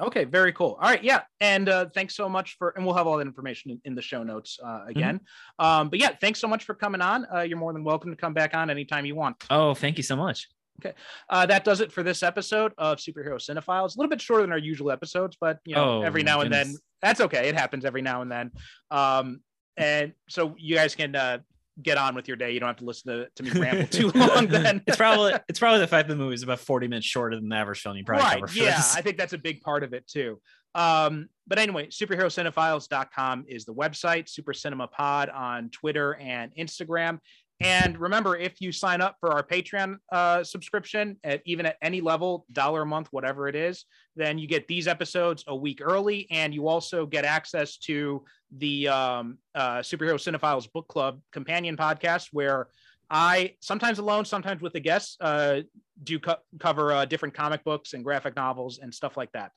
[0.00, 0.78] Okay, very cool.
[0.80, 3.72] All right, yeah, and uh, thanks so much for, and we'll have all that information
[3.72, 5.16] in, in the show notes uh, again.
[5.60, 5.66] Mm-hmm.
[5.66, 7.26] Um, but yeah, thanks so much for coming on.
[7.34, 9.36] Uh, you're more than welcome to come back on anytime you want.
[9.50, 10.48] Oh, thank you so much.
[10.84, 10.94] Okay,
[11.28, 13.96] uh, that does it for this episode of Superhero Cinephiles.
[13.96, 16.52] A little bit shorter than our usual episodes, but you know, oh, every now and
[16.52, 17.48] then that's okay.
[17.48, 18.50] It happens every now and then.
[18.90, 19.40] Um,
[19.76, 21.38] and so you guys can uh,
[21.82, 22.52] get on with your day.
[22.52, 24.46] You don't have to listen to, to me ramble too long.
[24.48, 27.36] Then it's probably it's probably the fact that the movie is about forty minutes shorter
[27.36, 28.52] than the average film you probably right, cover.
[28.54, 28.96] yeah, this.
[28.96, 30.40] I think that's a big part of it too.
[30.74, 34.28] Um, but anyway, superherocinephiles.com is the website.
[34.28, 37.18] Super Cinema Pod on Twitter and Instagram.
[37.60, 42.00] And remember, if you sign up for our Patreon uh, subscription, at even at any
[42.00, 43.84] level, dollar a month, whatever it is,
[44.16, 48.24] then you get these episodes a week early, and you also get access to
[48.56, 52.68] the um, uh, Superhero Cinephiles Book Club companion podcast, where
[53.10, 55.60] I sometimes alone, sometimes with the guests, uh,
[56.02, 59.52] do co- cover uh, different comic books and graphic novels and stuff like that.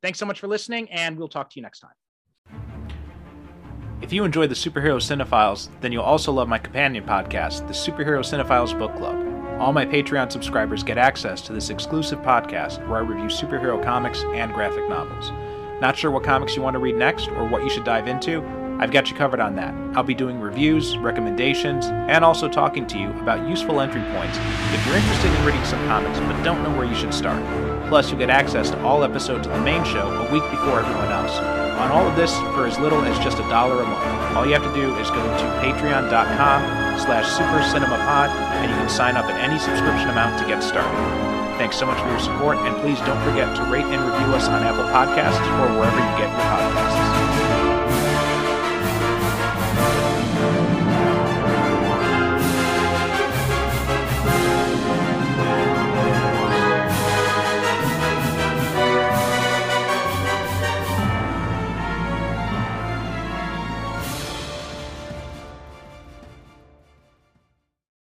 [0.00, 1.90] Thanks so much for listening, and we'll talk to you next time.
[4.00, 8.20] If you enjoy the Superhero Cinephiles, then you'll also love my companion podcast, the Superhero
[8.20, 9.16] Cinephiles Book Club.
[9.60, 14.22] All my Patreon subscribers get access to this exclusive podcast where I review superhero comics
[14.22, 15.32] and graphic novels.
[15.80, 18.40] Not sure what comics you want to read next or what you should dive into?
[18.78, 19.74] I've got you covered on that.
[19.96, 24.38] I'll be doing reviews, recommendations, and also talking to you about useful entry points
[24.72, 27.42] if you're interested in reading some comics but don't know where you should start.
[27.88, 31.10] Plus, you'll get access to all episodes of the main show a week before everyone
[31.10, 34.36] else on all of this for as little as just a dollar a month.
[34.36, 36.60] All you have to do is go to patreon.com
[36.98, 40.92] slash supercinemapod and you can sign up at any subscription amount to get started.
[41.58, 44.48] Thanks so much for your support, and please don't forget to rate and review us
[44.48, 47.07] on Apple Podcasts or wherever you get your podcasts.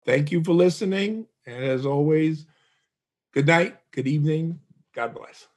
[0.06, 1.28] Thank you for listening.
[1.46, 2.46] And as always,
[3.34, 4.60] good night, good evening.
[4.94, 5.48] God bless.